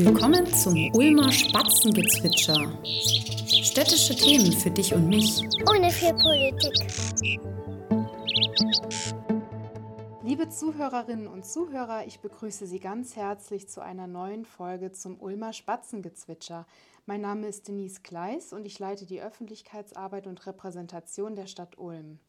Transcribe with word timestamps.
Willkommen 0.00 0.46
zum 0.54 0.94
Ulmer 0.94 1.32
Spatzengezwitscher. 1.32 2.72
Städtische 2.84 4.14
Themen 4.14 4.52
für 4.52 4.70
dich 4.70 4.94
und 4.94 5.08
mich. 5.08 5.42
Ohne 5.68 5.90
viel 5.90 6.14
Politik. 6.14 6.72
Liebe 10.22 10.48
Zuhörerinnen 10.48 11.26
und 11.26 11.44
Zuhörer, 11.44 12.06
ich 12.06 12.20
begrüße 12.20 12.68
Sie 12.68 12.78
ganz 12.78 13.16
herzlich 13.16 13.68
zu 13.68 13.80
einer 13.80 14.06
neuen 14.06 14.44
Folge 14.44 14.92
zum 14.92 15.20
Ulmer 15.20 15.52
Spatzengezwitscher. 15.52 16.64
Mein 17.06 17.22
Name 17.22 17.48
ist 17.48 17.66
Denise 17.66 18.00
Kleis 18.00 18.52
und 18.52 18.66
ich 18.66 18.78
leite 18.78 19.04
die 19.04 19.20
Öffentlichkeitsarbeit 19.20 20.28
und 20.28 20.46
Repräsentation 20.46 21.34
der 21.34 21.48
Stadt 21.48 21.76
Ulm. 21.76 22.20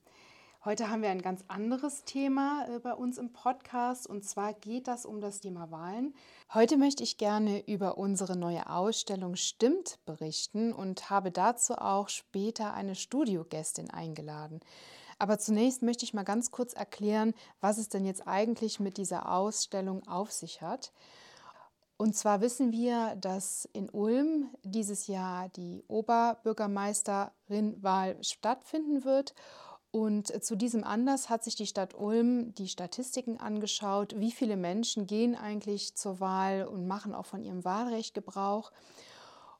Heute 0.65 0.89
haben 0.89 1.01
wir 1.01 1.09
ein 1.09 1.21
ganz 1.21 1.45
anderes 1.47 2.03
Thema 2.03 2.65
äh, 2.67 2.79
bei 2.79 2.93
uns 2.93 3.17
im 3.17 3.31
Podcast 3.31 4.05
und 4.05 4.25
zwar 4.25 4.53
geht 4.53 4.89
das 4.89 5.05
um 5.05 5.21
das 5.21 5.39
Thema 5.39 5.71
Wahlen. 5.71 6.13
Heute 6.53 6.75
möchte 6.75 7.01
ich 7.01 7.17
gerne 7.17 7.65
über 7.65 7.97
unsere 7.97 8.35
neue 8.35 8.69
Ausstellung 8.69 9.37
Stimmt 9.37 9.99
berichten 10.05 10.73
und 10.73 11.09
habe 11.09 11.31
dazu 11.31 11.75
auch 11.75 12.09
später 12.09 12.73
eine 12.73 12.95
Studiogästin 12.95 13.89
eingeladen. 13.89 14.59
Aber 15.17 15.39
zunächst 15.39 15.81
möchte 15.81 16.03
ich 16.03 16.13
mal 16.13 16.23
ganz 16.23 16.51
kurz 16.51 16.73
erklären, 16.73 17.33
was 17.61 17.77
es 17.77 17.87
denn 17.87 18.03
jetzt 18.03 18.27
eigentlich 18.27 18.81
mit 18.81 18.97
dieser 18.97 19.31
Ausstellung 19.31 20.05
auf 20.09 20.33
sich 20.33 20.61
hat. 20.61 20.91
Und 21.95 22.17
zwar 22.17 22.41
wissen 22.41 22.73
wir, 22.73 23.15
dass 23.15 23.63
in 23.71 23.89
Ulm 23.89 24.49
dieses 24.63 25.07
Jahr 25.07 25.47
die 25.47 25.85
Oberbürgermeisterin-Wahl 25.87 28.21
stattfinden 28.21 29.05
wird. 29.05 29.33
Und 29.91 30.33
äh, 30.33 30.41
zu 30.41 30.55
diesem 30.55 30.83
Anlass 30.83 31.29
hat 31.29 31.43
sich 31.43 31.55
die 31.55 31.65
Stadt 31.65 31.95
Ulm 31.95 32.53
die 32.55 32.67
Statistiken 32.67 33.39
angeschaut, 33.39 34.13
wie 34.17 34.31
viele 34.31 34.55
Menschen 34.55 35.07
gehen 35.07 35.35
eigentlich 35.35 35.95
zur 35.95 36.19
Wahl 36.19 36.65
und 36.65 36.87
machen 36.87 37.15
auch 37.15 37.25
von 37.25 37.43
ihrem 37.43 37.65
Wahlrecht 37.65 38.13
Gebrauch. 38.13 38.71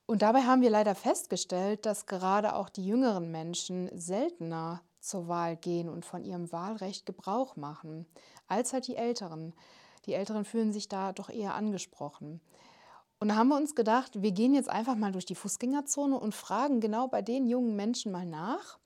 Und 0.06 0.22
dabei 0.22 0.42
haben 0.42 0.62
wir 0.62 0.70
leider 0.70 0.96
festgestellt, 0.96 1.86
dass 1.86 2.06
gerade 2.06 2.56
auch 2.56 2.70
die 2.70 2.86
jüngeren 2.86 3.32
Menschen 3.32 3.90
seltener 3.94 4.82
zur 5.00 5.28
Wahl 5.28 5.56
gehen 5.56 5.90
und 5.90 6.06
von 6.06 6.24
ihrem 6.24 6.52
Wahlrecht 6.52 7.06
Gebrauch 7.06 7.56
machen, 7.56 8.06
als 8.48 8.74
halt 8.74 8.88
die 8.88 8.96
Älteren. 8.96 9.54
Die 10.06 10.14
Älteren 10.14 10.46
fühlen 10.46 10.74
sich 10.74 10.90
da 10.90 11.14
doch 11.14 11.30
eher 11.30 11.56
angesprochen. 11.56 12.42
Und 13.20 13.30
da 13.30 13.36
haben 13.36 13.50
wir 13.50 13.58
uns 13.58 13.76
gedacht, 13.76 14.22
wir 14.22 14.32
gehen 14.32 14.54
jetzt 14.54 14.70
einfach 14.70 14.96
mal 14.96 15.12
durch 15.12 15.26
die 15.26 15.36
Fußgängerzone 15.36 16.18
und 16.18 16.34
fragen 16.34 16.80
genau 16.80 17.08
bei 17.08 17.22
den 17.22 17.48
jungen 17.48 17.76
Menschen 17.76 18.12
mal 18.12 18.26
nach, 18.26 18.80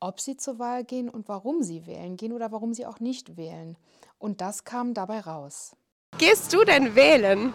ob 0.00 0.18
sie 0.18 0.36
zur 0.36 0.58
Wahl 0.58 0.84
gehen 0.84 1.08
und 1.08 1.28
warum 1.28 1.62
sie 1.62 1.86
wählen 1.86 2.16
gehen 2.16 2.32
oder 2.32 2.50
warum 2.50 2.72
sie 2.72 2.86
auch 2.86 3.00
nicht 3.00 3.36
wählen. 3.36 3.76
Und 4.18 4.40
das 4.40 4.64
kam 4.64 4.94
dabei 4.94 5.20
raus. 5.20 5.76
Gehst 6.18 6.52
du 6.52 6.64
denn 6.64 6.94
wählen? 6.94 7.52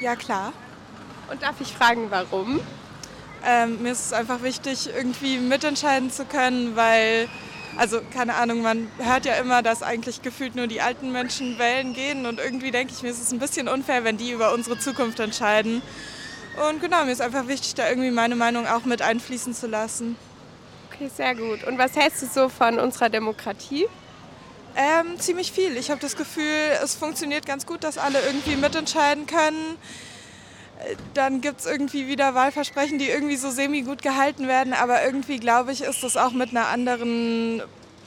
Ja, 0.00 0.14
klar. 0.14 0.52
Und 1.30 1.42
darf 1.42 1.60
ich 1.60 1.74
fragen, 1.74 2.10
warum? 2.10 2.60
Ähm, 3.44 3.82
mir 3.82 3.92
ist 3.92 4.06
es 4.06 4.12
einfach 4.12 4.42
wichtig, 4.42 4.88
irgendwie 4.94 5.38
mitentscheiden 5.38 6.10
zu 6.10 6.24
können, 6.24 6.76
weil, 6.76 7.28
also 7.76 8.00
keine 8.12 8.34
Ahnung, 8.34 8.62
man 8.62 8.88
hört 8.98 9.26
ja 9.26 9.34
immer, 9.34 9.62
dass 9.62 9.82
eigentlich 9.82 10.22
gefühlt 10.22 10.56
nur 10.56 10.66
die 10.66 10.80
alten 10.80 11.12
Menschen 11.12 11.58
wählen 11.58 11.92
gehen 11.94 12.26
und 12.26 12.38
irgendwie 12.38 12.70
denke 12.70 12.92
ich 12.94 13.02
mir, 13.02 13.10
es 13.10 13.20
ist 13.20 13.32
ein 13.32 13.38
bisschen 13.38 13.68
unfair, 13.68 14.04
wenn 14.04 14.16
die 14.16 14.30
über 14.30 14.52
unsere 14.52 14.78
Zukunft 14.78 15.20
entscheiden. 15.20 15.82
Und 16.68 16.80
genau, 16.80 17.04
mir 17.04 17.12
ist 17.12 17.20
einfach 17.20 17.46
wichtig, 17.46 17.74
da 17.74 17.88
irgendwie 17.88 18.10
meine 18.10 18.34
Meinung 18.34 18.66
auch 18.66 18.84
mit 18.84 19.02
einfließen 19.02 19.54
zu 19.54 19.66
lassen. 19.68 20.16
Okay, 20.98 21.10
sehr 21.14 21.36
gut. 21.36 21.62
Und 21.62 21.78
was 21.78 21.94
hältst 21.94 22.22
du 22.22 22.26
so 22.26 22.48
von 22.48 22.80
unserer 22.80 23.08
Demokratie? 23.08 23.86
Ähm, 24.74 25.16
ziemlich 25.20 25.52
viel. 25.52 25.76
Ich 25.76 25.92
habe 25.92 26.00
das 26.00 26.16
Gefühl, 26.16 26.44
es 26.82 26.96
funktioniert 26.96 27.46
ganz 27.46 27.66
gut, 27.66 27.84
dass 27.84 27.98
alle 27.98 28.20
irgendwie 28.20 28.56
mitentscheiden 28.56 29.26
können. 29.26 29.76
Dann 31.14 31.40
gibt 31.40 31.60
es 31.60 31.66
irgendwie 31.66 32.08
wieder 32.08 32.34
Wahlversprechen, 32.34 32.98
die 32.98 33.08
irgendwie 33.08 33.36
so 33.36 33.48
semi-gut 33.50 34.02
gehalten 34.02 34.48
werden. 34.48 34.72
Aber 34.72 35.04
irgendwie, 35.04 35.38
glaube 35.38 35.70
ich, 35.70 35.82
ist 35.82 36.02
das 36.02 36.16
auch 36.16 36.32
mit 36.32 36.50
einer 36.50 36.66
anderen 36.66 37.62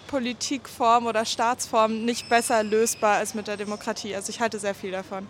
Politikform 0.07 1.05
oder 1.05 1.23
Staatsform 1.23 2.03
nicht 2.03 2.27
besser 2.27 2.61
lösbar 2.61 3.17
als 3.17 3.35
mit 3.35 3.47
der 3.47 3.55
Demokratie. 3.55 4.13
Also 4.15 4.31
ich 4.31 4.41
halte 4.41 4.59
sehr 4.59 4.75
viel 4.75 4.91
davon. 4.91 5.27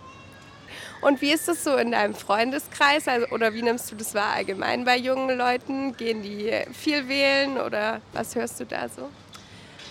Und 1.02 1.20
wie 1.20 1.32
ist 1.32 1.48
das 1.48 1.64
so 1.64 1.76
in 1.76 1.90
deinem 1.90 2.14
Freundeskreis? 2.14 3.08
Also, 3.08 3.26
oder 3.30 3.52
wie 3.54 3.62
nimmst 3.62 3.90
du 3.90 3.96
das 3.96 4.14
wahr 4.14 4.34
allgemein 4.36 4.84
bei 4.84 4.96
jungen 4.96 5.36
Leuten? 5.36 5.96
Gehen 5.96 6.22
die 6.22 6.52
viel 6.72 7.08
wählen 7.08 7.58
oder 7.58 8.00
was 8.12 8.36
hörst 8.36 8.60
du 8.60 8.64
da 8.64 8.88
so? 8.88 9.08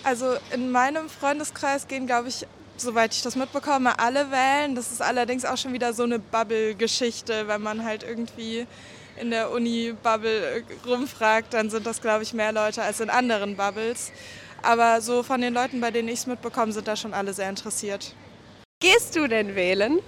Also 0.04 0.34
in 0.52 0.72
meinem 0.72 1.10
Freundeskreis 1.10 1.86
gehen, 1.86 2.06
glaube 2.06 2.28
ich, 2.28 2.46
soweit 2.78 3.12
ich 3.12 3.20
das 3.20 3.36
mitbekomme, 3.36 3.98
alle 3.98 4.30
wählen. 4.30 4.74
Das 4.74 4.90
ist 4.90 5.02
allerdings 5.02 5.44
auch 5.44 5.58
schon 5.58 5.74
wieder 5.74 5.92
so 5.92 6.04
eine 6.04 6.18
Bubble-Geschichte, 6.18 7.46
wenn 7.46 7.60
man 7.60 7.84
halt 7.84 8.04
irgendwie 8.04 8.66
in 9.20 9.30
der 9.30 9.50
Uni-Bubble 9.50 10.64
rumfragt, 10.86 11.52
dann 11.52 11.68
sind 11.68 11.86
das, 11.86 12.00
glaube 12.00 12.22
ich, 12.22 12.32
mehr 12.32 12.52
Leute 12.52 12.82
als 12.82 13.00
in 13.00 13.10
anderen 13.10 13.58
Bubbles. 13.58 14.12
Aber 14.62 15.02
so 15.02 15.22
von 15.22 15.42
den 15.42 15.52
Leuten, 15.52 15.82
bei 15.82 15.90
denen 15.90 16.08
ich 16.08 16.20
es 16.20 16.26
mitbekomme, 16.26 16.72
sind 16.72 16.88
da 16.88 16.96
schon 16.96 17.12
alle 17.12 17.34
sehr 17.34 17.50
interessiert. 17.50 18.14
Gehst 18.80 19.14
du 19.14 19.28
denn 19.28 19.54
wählen? 19.54 19.98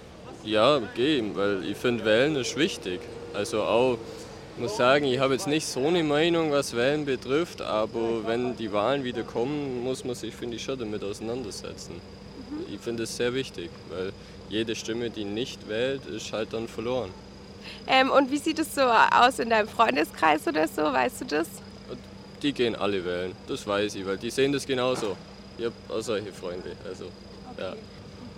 Ja, 0.44 0.78
gehen, 0.94 1.34
weil 1.34 1.64
ich 1.64 1.76
finde, 1.76 2.04
Wählen 2.04 2.36
ist 2.36 2.56
wichtig. 2.56 3.00
Also 3.32 3.62
auch, 3.62 3.98
ich 4.56 4.62
muss 4.62 4.76
sagen, 4.76 5.06
ich 5.06 5.18
habe 5.18 5.32
jetzt 5.32 5.46
nicht 5.46 5.66
so 5.66 5.86
eine 5.86 6.04
Meinung, 6.04 6.52
was 6.52 6.76
Wählen 6.76 7.06
betrifft, 7.06 7.62
aber 7.62 8.26
wenn 8.26 8.56
die 8.56 8.72
Wahlen 8.72 9.04
wieder 9.04 9.22
kommen, 9.22 9.82
muss 9.82 10.04
man 10.04 10.14
sich, 10.14 10.34
finde 10.34 10.56
ich, 10.56 10.62
schon 10.62 10.78
damit 10.78 11.02
auseinandersetzen. 11.02 11.94
Mhm. 11.94 12.74
Ich 12.74 12.80
finde 12.80 13.04
es 13.04 13.16
sehr 13.16 13.32
wichtig, 13.32 13.70
weil 13.90 14.12
jede 14.50 14.76
Stimme, 14.76 15.08
die 15.08 15.24
nicht 15.24 15.66
wählt, 15.68 16.04
ist 16.06 16.32
halt 16.32 16.52
dann 16.52 16.68
verloren. 16.68 17.10
Ähm, 17.86 18.10
und 18.10 18.30
wie 18.30 18.36
sieht 18.36 18.58
es 18.58 18.74
so 18.74 18.82
aus 18.82 19.38
in 19.38 19.48
deinem 19.48 19.68
Freundeskreis 19.68 20.46
oder 20.46 20.68
so? 20.68 20.82
Weißt 20.82 21.22
du 21.22 21.24
das? 21.24 21.48
Die 22.42 22.52
gehen 22.52 22.76
alle 22.76 23.02
wählen, 23.02 23.32
das 23.48 23.66
weiß 23.66 23.94
ich, 23.94 24.06
weil 24.06 24.18
die 24.18 24.30
sehen 24.30 24.52
das 24.52 24.66
genauso. 24.66 25.16
Ich 25.56 25.64
habe 25.64 25.74
auch 25.88 26.02
solche 26.02 26.32
Freunde. 26.32 26.72
Also, 26.86 27.04
okay. 27.04 27.62
ja. 27.62 27.74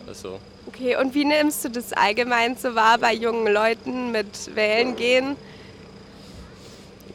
Also. 0.06 0.38
Okay, 0.66 0.96
und 0.96 1.14
wie 1.14 1.24
nimmst 1.24 1.64
du 1.64 1.70
das 1.70 1.92
allgemein 1.92 2.56
so 2.56 2.74
wahr 2.74 2.98
bei 2.98 3.14
jungen 3.14 3.52
Leuten 3.52 4.12
mit 4.12 4.54
Wählen 4.54 4.96
gehen? 4.96 5.36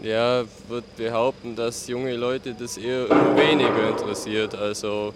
Ja, 0.02 0.44
würde 0.68 0.88
behaupten, 0.98 1.56
dass 1.56 1.88
junge 1.88 2.16
Leute 2.16 2.56
das 2.58 2.78
eher 2.78 3.10
weniger 3.36 3.90
interessiert. 3.90 4.56
Also 4.56 5.14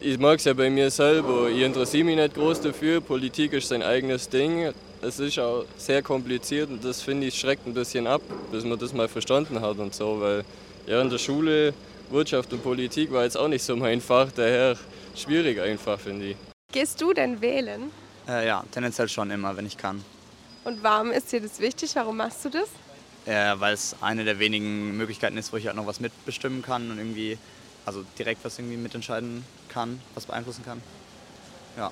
ich 0.00 0.18
mag 0.18 0.38
es 0.38 0.44
ja 0.44 0.52
bei 0.52 0.70
mir 0.70 0.90
selber. 0.90 1.48
Ich 1.48 1.62
interessiere 1.62 2.04
mich 2.04 2.16
nicht 2.16 2.34
groß 2.34 2.60
dafür. 2.60 3.00
Politik 3.00 3.54
ist 3.54 3.68
sein 3.68 3.82
eigenes 3.82 4.28
Ding. 4.28 4.72
Es 5.02 5.18
ist 5.18 5.38
auch 5.38 5.64
sehr 5.76 6.02
kompliziert 6.02 6.70
und 6.70 6.84
das 6.84 7.02
finde 7.02 7.26
ich 7.26 7.34
schreckt 7.38 7.66
ein 7.66 7.74
bisschen 7.74 8.06
ab, 8.06 8.22
bis 8.52 8.64
man 8.64 8.78
das 8.78 8.92
mal 8.92 9.08
verstanden 9.08 9.60
hat 9.60 9.78
und 9.78 9.94
so. 9.94 10.20
Weil 10.20 10.44
ja 10.86 11.00
in 11.00 11.10
der 11.10 11.18
Schule 11.18 11.74
Wirtschaft 12.10 12.52
und 12.52 12.62
Politik 12.62 13.12
war 13.12 13.24
jetzt 13.24 13.36
auch 13.36 13.48
nicht 13.48 13.62
so 13.62 13.76
mein 13.76 14.00
Fach, 14.00 14.28
daher 14.34 14.76
schwierig 15.14 15.60
einfach, 15.60 15.98
finde 15.98 16.30
ich. 16.30 16.36
Gehst 16.70 17.00
du 17.00 17.14
denn 17.14 17.40
wählen? 17.40 17.90
Äh, 18.28 18.46
ja, 18.46 18.62
tendenziell 18.70 19.08
schon 19.08 19.30
immer, 19.30 19.56
wenn 19.56 19.64
ich 19.64 19.78
kann. 19.78 20.04
Und 20.64 20.82
warum 20.82 21.10
ist 21.12 21.32
dir 21.32 21.40
das 21.40 21.60
wichtig? 21.60 21.96
Warum 21.96 22.18
machst 22.18 22.44
du 22.44 22.50
das? 22.50 22.68
Äh, 23.24 23.58
Weil 23.58 23.72
es 23.72 23.96
eine 24.02 24.22
der 24.22 24.38
wenigen 24.38 24.94
Möglichkeiten 24.98 25.38
ist, 25.38 25.50
wo 25.50 25.56
ich 25.56 25.66
halt 25.66 25.76
noch 25.76 25.86
was 25.86 25.98
mitbestimmen 25.98 26.60
kann 26.60 26.90
und 26.90 26.98
irgendwie, 26.98 27.38
also 27.86 28.04
direkt 28.18 28.44
was 28.44 28.58
irgendwie 28.58 28.76
mitentscheiden 28.76 29.46
kann, 29.70 29.98
was 30.14 30.26
beeinflussen 30.26 30.62
kann. 30.62 30.82
Ja. 31.78 31.90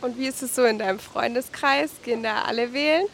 Und 0.00 0.16
wie 0.16 0.26
ist 0.26 0.42
es 0.42 0.54
so 0.54 0.64
in 0.64 0.78
deinem 0.78 1.00
Freundeskreis? 1.00 1.90
Gehen 2.02 2.22
da 2.22 2.44
alle 2.44 2.72
wählen? 2.72 3.04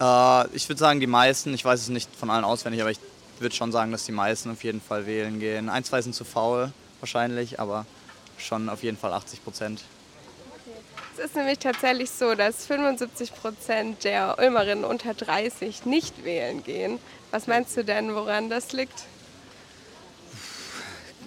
Äh, 0.00 0.56
ich 0.56 0.66
würde 0.70 0.78
sagen, 0.78 1.00
die 1.00 1.06
meisten. 1.06 1.52
Ich 1.52 1.66
weiß 1.66 1.80
es 1.82 1.88
nicht 1.90 2.08
von 2.16 2.30
allen 2.30 2.44
auswendig, 2.44 2.80
aber 2.80 2.90
ich 2.92 3.00
würde 3.40 3.54
schon 3.54 3.72
sagen, 3.72 3.92
dass 3.92 4.06
die 4.06 4.12
meisten 4.12 4.50
auf 4.50 4.64
jeden 4.64 4.80
Fall 4.80 5.04
wählen 5.04 5.38
gehen. 5.38 5.68
Ein, 5.68 5.84
zwei 5.84 6.00
sind 6.00 6.14
zu 6.14 6.24
faul 6.24 6.72
wahrscheinlich, 7.00 7.60
aber 7.60 7.84
schon 8.38 8.70
auf 8.70 8.82
jeden 8.82 8.96
Fall 8.96 9.12
80 9.12 9.44
Prozent. 9.44 9.84
Es 11.16 11.26
ist 11.26 11.36
nämlich 11.36 11.60
tatsächlich 11.60 12.10
so, 12.10 12.34
dass 12.34 12.66
75 12.66 13.32
Prozent 13.36 14.02
der 14.02 14.36
Ulmerinnen 14.36 14.84
unter 14.84 15.14
30 15.14 15.86
nicht 15.86 16.24
wählen 16.24 16.64
gehen. 16.64 16.98
Was 17.30 17.46
meinst 17.46 17.76
du 17.76 17.84
denn, 17.84 18.16
woran 18.16 18.50
das 18.50 18.72
liegt? 18.72 19.04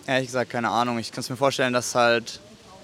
Ehrlich 0.05 0.27
gesagt, 0.27 0.51
keine 0.51 0.71
Ahnung. 0.71 0.99
Ich 0.99 1.13
kann 1.13 1.21
es 1.21 1.29
mir 1.29 1.37
vorstellen, 1.37 1.71
dass 1.71 1.95
halt, 1.95 2.41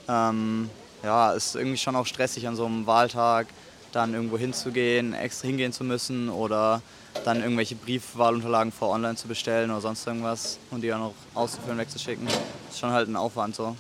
ähm, 0.07 0.69
ja, 1.03 1.33
es 1.33 1.55
irgendwie 1.55 1.77
schon 1.77 1.97
auch 1.97 2.05
stressig 2.05 2.47
an 2.47 2.55
so 2.55 2.65
einem 2.65 2.87
Wahltag 2.87 3.47
dann 3.91 4.13
irgendwo 4.13 4.37
hinzugehen, 4.37 5.13
extra 5.13 5.47
hingehen 5.47 5.73
zu 5.73 5.83
müssen 5.83 6.29
oder 6.29 6.81
dann 7.25 7.41
irgendwelche 7.41 7.75
Briefwahlunterlagen 7.75 8.71
vor 8.71 8.89
online 8.89 9.17
zu 9.17 9.27
bestellen 9.27 9.71
oder 9.71 9.81
sonst 9.81 10.07
irgendwas 10.07 10.57
und 10.71 10.79
die 10.79 10.87
dann 10.87 11.01
noch 11.01 11.13
auszuführen, 11.33 11.77
wegzuschicken. 11.77 12.25
Das 12.25 12.39
ist 12.71 12.79
schon 12.79 12.91
halt 12.91 13.09
ein 13.09 13.17
Aufwand 13.17 13.55
so. 13.55 13.75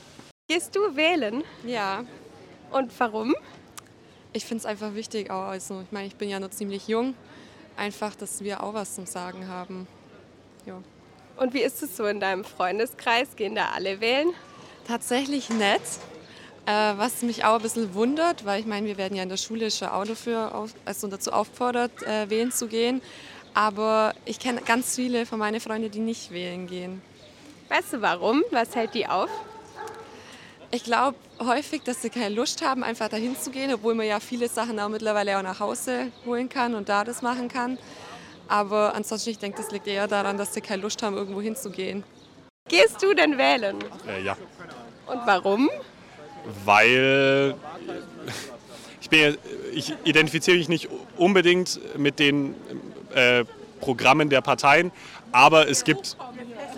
Gehst 0.49 0.75
du 0.75 0.93
wählen? 0.93 1.41
Ja, 1.65 2.03
und 2.73 2.91
warum? 2.99 3.35
Ich 4.33 4.45
finde 4.45 4.61
es 4.61 4.65
einfach 4.65 4.95
wichtig, 4.95 5.29
auch, 5.29 5.47
also 5.47 5.81
ich 5.81 5.91
meine, 5.91 6.07
ich 6.07 6.15
bin 6.15 6.29
ja 6.29 6.39
noch 6.39 6.49
ziemlich 6.49 6.87
jung, 6.87 7.13
einfach, 7.77 8.15
dass 8.15 8.43
wir 8.43 8.63
auch 8.63 8.73
was 8.73 8.95
zum 8.95 9.05
Sagen 9.05 9.47
haben. 9.47 9.87
Ja. 10.65 10.81
Und 11.37 11.53
wie 11.53 11.61
ist 11.61 11.81
es 11.83 11.95
so 11.97 12.05
in 12.05 12.19
deinem 12.19 12.43
Freundeskreis? 12.43 13.35
Gehen 13.35 13.55
da 13.55 13.69
alle 13.75 14.01
wählen? 14.01 14.29
Tatsächlich 14.87 15.49
nett, 15.49 15.81
Äh, 16.65 16.97
was 16.97 17.21
mich 17.23 17.43
auch 17.43 17.55
ein 17.55 17.61
bisschen 17.61 17.93
wundert, 17.93 18.45
weil 18.45 18.61
ich 18.61 18.65
meine, 18.65 18.87
wir 18.87 18.95
werden 18.95 19.17
ja 19.17 19.23
in 19.23 19.27
der 19.27 19.35
Schule 19.35 19.69
schon 19.69 19.89
auch 19.89 20.05
dafür 20.05 20.69
also 20.85 21.07
dazu 21.07 21.33
aufgefordert, 21.33 21.91
äh, 22.03 22.29
wählen 22.29 22.53
zu 22.53 22.67
gehen. 22.67 23.01
Aber 23.53 24.13
ich 24.23 24.39
kenne 24.39 24.61
ganz 24.61 24.95
viele 24.95 25.25
von 25.25 25.39
meinen 25.39 25.59
Freunden, 25.59 25.91
die 25.91 25.99
nicht 25.99 26.31
wählen 26.31 26.65
gehen. 26.65 27.01
Weißt 27.67 27.91
du 27.91 28.01
warum? 28.01 28.43
Was 28.51 28.75
hält 28.77 28.93
die 28.93 29.05
auf? 29.07 29.29
Ich 30.73 30.83
glaube 30.83 31.15
häufig, 31.39 31.83
dass 31.83 32.01
sie 32.01 32.09
keine 32.09 32.33
Lust 32.33 32.65
haben, 32.65 32.83
einfach 32.83 33.07
dahin 33.07 33.37
zu 33.39 33.51
gehen, 33.51 33.71
obwohl 33.71 33.93
man 33.93 34.07
ja 34.07 34.19
viele 34.19 34.49
Sachen 34.49 34.79
auch 34.79 34.89
mittlerweile 34.89 35.37
auch 35.37 35.43
nach 35.43 35.59
Hause 35.59 36.11
holen 36.25 36.49
kann 36.49 36.73
und 36.73 36.89
da 36.89 37.03
das 37.03 37.21
machen 37.21 37.47
kann. 37.47 37.77
Aber 38.47 38.95
ansonsten, 38.95 39.29
ich 39.29 39.37
denke, 39.37 39.61
das 39.61 39.69
liegt 39.69 39.85
eher 39.85 40.07
daran, 40.07 40.35
dass 40.35 40.51
sie 40.51 40.61
keine 40.61 40.81
Lust 40.81 41.03
haben, 41.03 41.15
irgendwo 41.15 41.41
hinzugehen. 41.41 42.03
Gehst 42.67 43.03
du 43.03 43.13
denn 43.13 43.37
wählen? 43.37 43.77
Äh, 44.07 44.23
ja. 44.23 44.35
Und 45.05 45.21
warum? 45.27 45.69
Weil 46.65 47.53
ich, 48.99 49.11
bin, 49.11 49.37
ich 49.75 49.93
identifiziere 50.05 50.57
mich 50.57 50.69
nicht 50.69 50.89
unbedingt 51.17 51.79
mit 51.99 52.17
den 52.17 52.55
äh, 53.13 53.45
Programmen 53.79 54.27
der 54.27 54.41
Parteien, 54.41 54.91
aber 55.33 55.67
es 55.67 55.83
gibt 55.83 56.15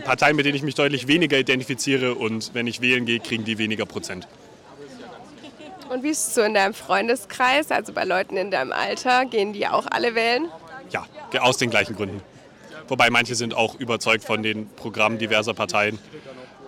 Parteien, 0.03 0.35
mit 0.35 0.45
denen 0.45 0.55
ich 0.55 0.63
mich 0.63 0.75
deutlich 0.75 1.07
weniger 1.07 1.37
identifiziere 1.37 2.15
und 2.15 2.53
wenn 2.53 2.65
ich 2.67 2.81
wählen 2.81 3.05
gehe, 3.05 3.19
kriegen 3.19 3.45
die 3.45 3.57
weniger 3.57 3.85
Prozent. 3.85 4.27
Und 5.89 6.03
wie 6.03 6.09
ist 6.09 6.29
es 6.29 6.35
so 6.35 6.41
in 6.41 6.53
deinem 6.55 6.73
Freundeskreis, 6.73 7.69
also 7.69 7.93
bei 7.93 8.03
Leuten 8.05 8.37
in 8.37 8.49
deinem 8.49 8.71
Alter, 8.71 9.25
gehen 9.25 9.53
die 9.53 9.67
auch 9.67 9.85
alle 9.91 10.15
wählen? 10.15 10.49
Ja, 10.89 11.05
aus 11.41 11.57
den 11.57 11.69
gleichen 11.69 11.95
Gründen. 11.95 12.21
Wobei 12.87 13.09
manche 13.09 13.35
sind 13.35 13.53
auch 13.53 13.75
überzeugt 13.75 14.23
von 14.23 14.43
den 14.43 14.67
Programmen 14.69 15.17
diverser 15.17 15.53
Parteien. 15.53 15.99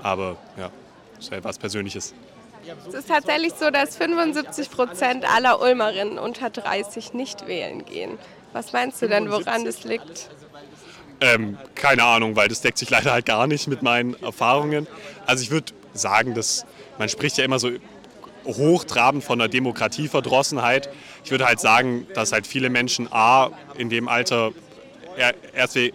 Aber 0.04 0.38
ja, 0.58 0.72
ist 1.20 1.32
ja 1.32 1.44
was 1.44 1.58
Persönliches. 1.58 2.14
Es 2.88 2.94
ist 2.94 3.08
tatsächlich 3.08 3.54
so, 3.54 3.70
dass 3.70 3.96
75 3.96 4.70
Prozent 4.70 5.26
aller 5.30 5.62
Ulmerinnen 5.62 6.20
unter 6.20 6.50
30 6.50 7.14
nicht 7.14 7.48
wählen 7.48 7.86
gehen. 7.86 8.18
Was 8.54 8.74
meinst 8.74 9.02
du 9.02 9.08
denn, 9.08 9.32
woran 9.32 9.64
das 9.64 9.84
liegt? 9.84 10.30
Ähm, 11.20 11.58
keine 11.74 12.04
Ahnung, 12.04 12.36
weil 12.36 12.48
das 12.48 12.62
deckt 12.62 12.78
sich 12.78 12.90
leider 12.90 13.12
halt 13.12 13.26
gar 13.26 13.48
nicht 13.48 13.68
mit 13.68 13.82
meinen 13.82 14.14
Erfahrungen. 14.22 14.88
Also 15.26 15.44
ich 15.44 15.52
würde 15.52 15.74
sagen, 15.94 16.36
dass 16.36 16.66
man 17.00 17.10
spricht 17.10 17.38
ja 17.38 17.46
immer 17.46 17.60
so 17.60 17.72
hochtrabend 18.46 19.24
von 19.24 19.42
einer 19.42 19.50
Demokratieverdrossenheit. 19.50 20.90
Ich 21.24 21.32
würde 21.32 21.46
halt 21.46 21.60
sagen, 21.60 22.08
dass 22.14 22.32
halt 22.32 22.48
viele 22.48 22.70
Menschen 22.70 23.12
A 23.12 23.50
in 23.78 23.90
dem 23.90 24.08
Alter 24.08 24.52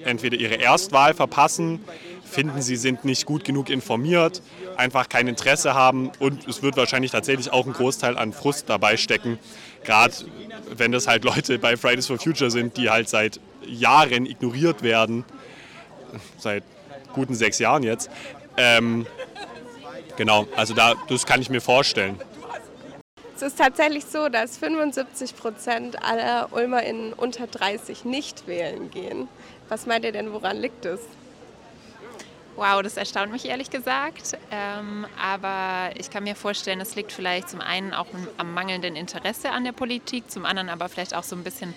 entweder 0.05 0.37
ihre 0.37 0.57
Erstwahl 0.57 1.15
verpassen, 1.15 1.85
finden, 2.33 2.63
sie 2.63 2.77
sind 2.77 3.05
nicht 3.05 3.27
gut 3.27 3.45
genug 3.45 3.71
informiert, 3.71 4.43
einfach 4.77 5.09
kein 5.09 5.29
Interesse 5.29 5.75
haben 5.75 6.11
und 6.19 6.49
es 6.49 6.63
wird 6.63 6.77
wahrscheinlich 6.77 7.13
tatsächlich 7.13 7.53
auch 7.53 7.67
ein 7.67 7.73
Großteil 7.73 8.17
an 8.17 8.33
Frust 8.33 8.69
dabei 8.69 8.97
stecken, 8.97 9.39
gerade 9.85 10.15
wenn 10.71 10.93
das 10.93 11.07
halt 11.07 11.25
Leute 11.25 11.59
bei 11.59 11.77
Fridays 11.77 12.07
for 12.07 12.19
Future 12.19 12.51
sind, 12.51 12.77
die 12.77 12.91
halt 12.91 13.09
seit 13.09 13.41
Jahren 13.67 14.27
ignoriert 14.27 14.83
werden, 14.83 15.25
seit 16.39 16.65
guten 17.13 17.35
sechs 17.35 17.59
Jahren 17.59 17.83
jetzt. 17.83 18.11
Ähm, 18.57 19.07
genau, 20.17 20.47
also 20.57 20.75
da, 20.75 20.95
das 21.09 21.27
kann 21.27 21.41
ich 21.41 21.51
mir 21.51 21.61
vorstellen. 21.61 22.19
Es 23.37 23.43
ist 23.43 23.59
tatsächlich 23.59 24.05
so, 24.05 24.29
dass 24.29 24.57
75 24.59 25.37
Prozent 25.37 26.03
aller 26.03 26.53
UlmerInnen 26.53 27.13
unter 27.13 27.47
30 27.47 28.05
nicht 28.05 28.47
wählen 28.47 28.91
gehen. 28.91 29.27
Was 29.69 29.87
meint 29.87 30.05
ihr 30.05 30.13
denn, 30.13 30.33
woran 30.33 30.59
liegt 30.59 30.85
es? 30.85 31.01
Wow, 32.57 32.83
das 32.83 32.97
erstaunt 32.97 33.33
mich 33.33 33.47
ehrlich 33.47 33.71
gesagt. 33.71 34.37
Ähm, 34.51 35.07
aber 35.21 35.91
ich 35.99 36.11
kann 36.11 36.25
mir 36.25 36.37
vorstellen, 36.37 36.81
es 36.81 36.95
liegt 36.95 37.11
vielleicht 37.11 37.49
zum 37.49 37.61
einen 37.61 37.95
auch 37.95 38.07
am 38.37 38.53
mangelnden 38.53 38.95
Interesse 38.95 39.51
an 39.51 39.65
der 39.65 39.73
Politik, 39.73 40.31
zum 40.31 40.45
anderen 40.45 40.69
aber 40.69 40.89
vielleicht 40.89 41.15
auch 41.15 41.23
so 41.23 41.35
ein 41.35 41.45
bisschen 41.45 41.75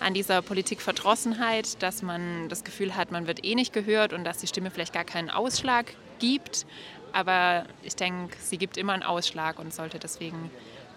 an 0.00 0.14
dieser 0.14 0.42
Politikverdrossenheit, 0.42 1.82
dass 1.82 2.02
man 2.02 2.48
das 2.48 2.64
Gefühl 2.64 2.96
hat, 2.96 3.10
man 3.10 3.26
wird 3.26 3.44
eh 3.44 3.54
nicht 3.54 3.72
gehört 3.72 4.12
und 4.12 4.24
dass 4.24 4.38
die 4.38 4.46
Stimme 4.46 4.70
vielleicht 4.70 4.92
gar 4.92 5.04
keinen 5.04 5.30
Ausschlag 5.30 5.94
gibt. 6.18 6.66
Aber 7.12 7.64
ich 7.82 7.96
denke, 7.96 8.36
sie 8.40 8.58
gibt 8.58 8.76
immer 8.76 8.92
einen 8.92 9.02
Ausschlag 9.02 9.58
und 9.58 9.72
sollte 9.72 9.98
deswegen 9.98 10.50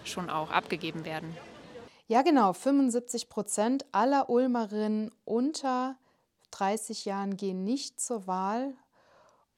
schon 0.04 0.30
auch 0.30 0.50
abgegeben 0.50 1.04
werden. 1.04 1.36
Ja, 2.08 2.22
genau. 2.22 2.52
75 2.52 3.28
Prozent 3.28 3.84
aller 3.92 4.28
Ulmerinnen 4.28 5.10
unter 5.24 5.96
30 6.50 7.04
Jahren 7.04 7.36
gehen 7.36 7.64
nicht 7.64 8.00
zur 8.00 8.26
Wahl. 8.26 8.74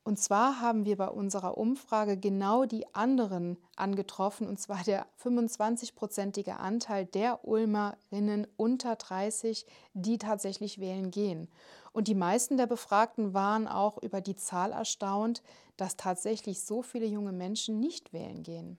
Und 0.04 0.18
zwar 0.18 0.60
haben 0.60 0.84
wir 0.84 0.98
bei 0.98 1.08
unserer 1.08 1.56
Umfrage 1.56 2.18
genau 2.18 2.66
die 2.66 2.94
anderen 2.94 3.56
angetroffen, 3.74 4.46
und 4.46 4.60
zwar 4.60 4.84
der 4.84 5.06
25-prozentige 5.22 6.52
Anteil 6.52 7.06
der 7.06 7.48
Ulmerinnen 7.48 8.46
unter 8.58 8.96
30, 8.96 9.64
die 9.94 10.18
tatsächlich 10.18 10.78
wählen 10.78 11.10
gehen. 11.10 11.48
Und 11.92 12.08
die 12.08 12.14
meisten 12.14 12.58
der 12.58 12.66
Befragten 12.66 13.32
waren 13.32 13.66
auch 13.66 13.96
über 14.02 14.20
die 14.20 14.36
Zahl 14.36 14.72
erstaunt, 14.72 15.42
dass 15.78 15.96
tatsächlich 15.96 16.60
so 16.60 16.82
viele 16.82 17.06
junge 17.06 17.32
Menschen 17.32 17.80
nicht 17.80 18.12
wählen 18.12 18.42
gehen. 18.42 18.78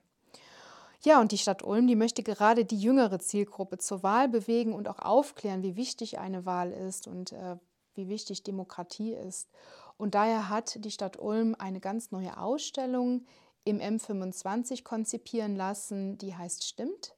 Ja, 1.01 1.21
und 1.21 1.31
die 1.31 1.37
Stadt 1.39 1.63
Ulm, 1.63 1.87
die 1.87 1.95
möchte 1.95 2.23
gerade 2.23 2.65
die 2.65 2.79
jüngere 2.79 3.19
Zielgruppe 3.19 3.79
zur 3.79 4.03
Wahl 4.03 4.27
bewegen 4.27 4.73
und 4.73 4.87
auch 4.87 4.99
aufklären, 4.99 5.63
wie 5.63 5.75
wichtig 5.75 6.19
eine 6.19 6.45
Wahl 6.45 6.71
ist 6.71 7.07
und 7.07 7.31
äh, 7.31 7.57
wie 7.95 8.09
wichtig 8.09 8.43
Demokratie 8.43 9.13
ist. 9.13 9.47
Und 9.97 10.15
daher 10.15 10.49
hat 10.49 10.83
die 10.83 10.91
Stadt 10.91 11.17
Ulm 11.19 11.55
eine 11.57 11.79
ganz 11.79 12.11
neue 12.11 12.37
Ausstellung 12.37 13.25
im 13.63 13.79
M25 13.79 14.83
konzipieren 14.83 15.55
lassen, 15.55 16.17
die 16.17 16.35
heißt 16.35 16.63
Stimmt. 16.63 17.15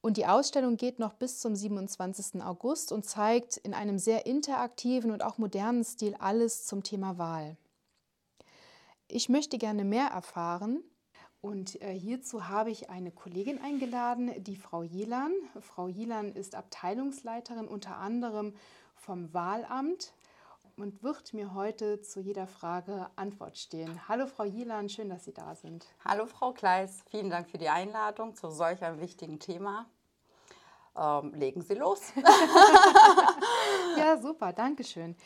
Und 0.00 0.18
die 0.18 0.26
Ausstellung 0.26 0.76
geht 0.76 0.98
noch 0.98 1.14
bis 1.14 1.40
zum 1.40 1.56
27. 1.56 2.42
August 2.42 2.92
und 2.92 3.06
zeigt 3.06 3.56
in 3.56 3.72
einem 3.72 3.98
sehr 3.98 4.26
interaktiven 4.26 5.10
und 5.10 5.22
auch 5.22 5.38
modernen 5.38 5.82
Stil 5.82 6.14
alles 6.18 6.66
zum 6.66 6.82
Thema 6.82 7.16
Wahl. 7.16 7.56
Ich 9.08 9.30
möchte 9.30 9.56
gerne 9.56 9.84
mehr 9.84 10.08
erfahren 10.08 10.82
und 11.40 11.80
äh, 11.80 11.92
hierzu 11.92 12.48
habe 12.48 12.70
ich 12.70 12.90
eine 12.90 13.12
Kollegin 13.12 13.58
eingeladen, 13.60 14.42
die 14.44 14.56
Frau 14.56 14.82
Jelan. 14.82 15.32
Frau 15.60 15.88
Jelan 15.88 16.32
ist 16.32 16.54
Abteilungsleiterin 16.54 17.68
unter 17.68 17.96
anderem 17.96 18.54
vom 18.94 19.32
Wahlamt 19.32 20.12
und 20.76 21.02
wird 21.02 21.34
mir 21.34 21.54
heute 21.54 22.00
zu 22.00 22.20
jeder 22.20 22.46
Frage 22.46 23.08
Antwort 23.16 23.58
stehen. 23.58 24.00
Hallo 24.08 24.26
Frau 24.26 24.44
Jelan, 24.44 24.88
schön, 24.88 25.08
dass 25.08 25.24
Sie 25.24 25.32
da 25.32 25.54
sind. 25.54 25.86
Hallo 26.04 26.26
Frau 26.26 26.52
Kleis, 26.52 27.04
vielen 27.10 27.30
Dank 27.30 27.48
für 27.48 27.58
die 27.58 27.68
Einladung 27.68 28.34
zu 28.34 28.50
solch 28.50 28.82
einem 28.82 29.00
wichtigen 29.00 29.38
Thema. 29.38 29.86
Ähm, 30.96 31.34
legen 31.34 31.62
Sie 31.62 31.74
los. 31.74 32.12
ja, 33.98 34.16
super, 34.16 34.52
danke 34.52 34.84
schön. 34.84 35.16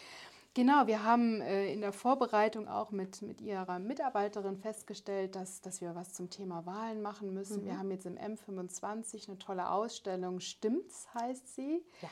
Genau, 0.54 0.86
wir 0.86 1.04
haben 1.04 1.40
äh, 1.40 1.72
in 1.72 1.82
der 1.82 1.92
Vorbereitung 1.92 2.68
auch 2.68 2.90
mit, 2.90 3.22
mit 3.22 3.40
Ihrer 3.40 3.78
Mitarbeiterin 3.78 4.56
festgestellt, 4.56 5.36
dass, 5.36 5.60
dass 5.60 5.80
wir 5.80 5.94
was 5.94 6.14
zum 6.14 6.30
Thema 6.30 6.66
Wahlen 6.66 7.00
machen 7.00 7.32
müssen. 7.32 7.62
Mhm. 7.62 7.66
Wir 7.66 7.78
haben 7.78 7.90
jetzt 7.90 8.06
im 8.06 8.16
M25 8.16 9.28
eine 9.28 9.38
tolle 9.38 9.70
Ausstellung, 9.70 10.40
Stimmt's 10.40 11.06
heißt 11.14 11.54
sie. 11.54 11.84
Ja. 12.02 12.08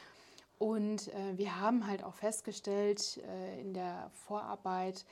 Und 0.58 1.08
äh, 1.08 1.36
wir 1.36 1.60
haben 1.60 1.86
halt 1.86 2.02
auch 2.02 2.14
festgestellt 2.14 3.18
äh, 3.18 3.60
in 3.60 3.74
der 3.74 4.10
Vorarbeit, 4.26 5.04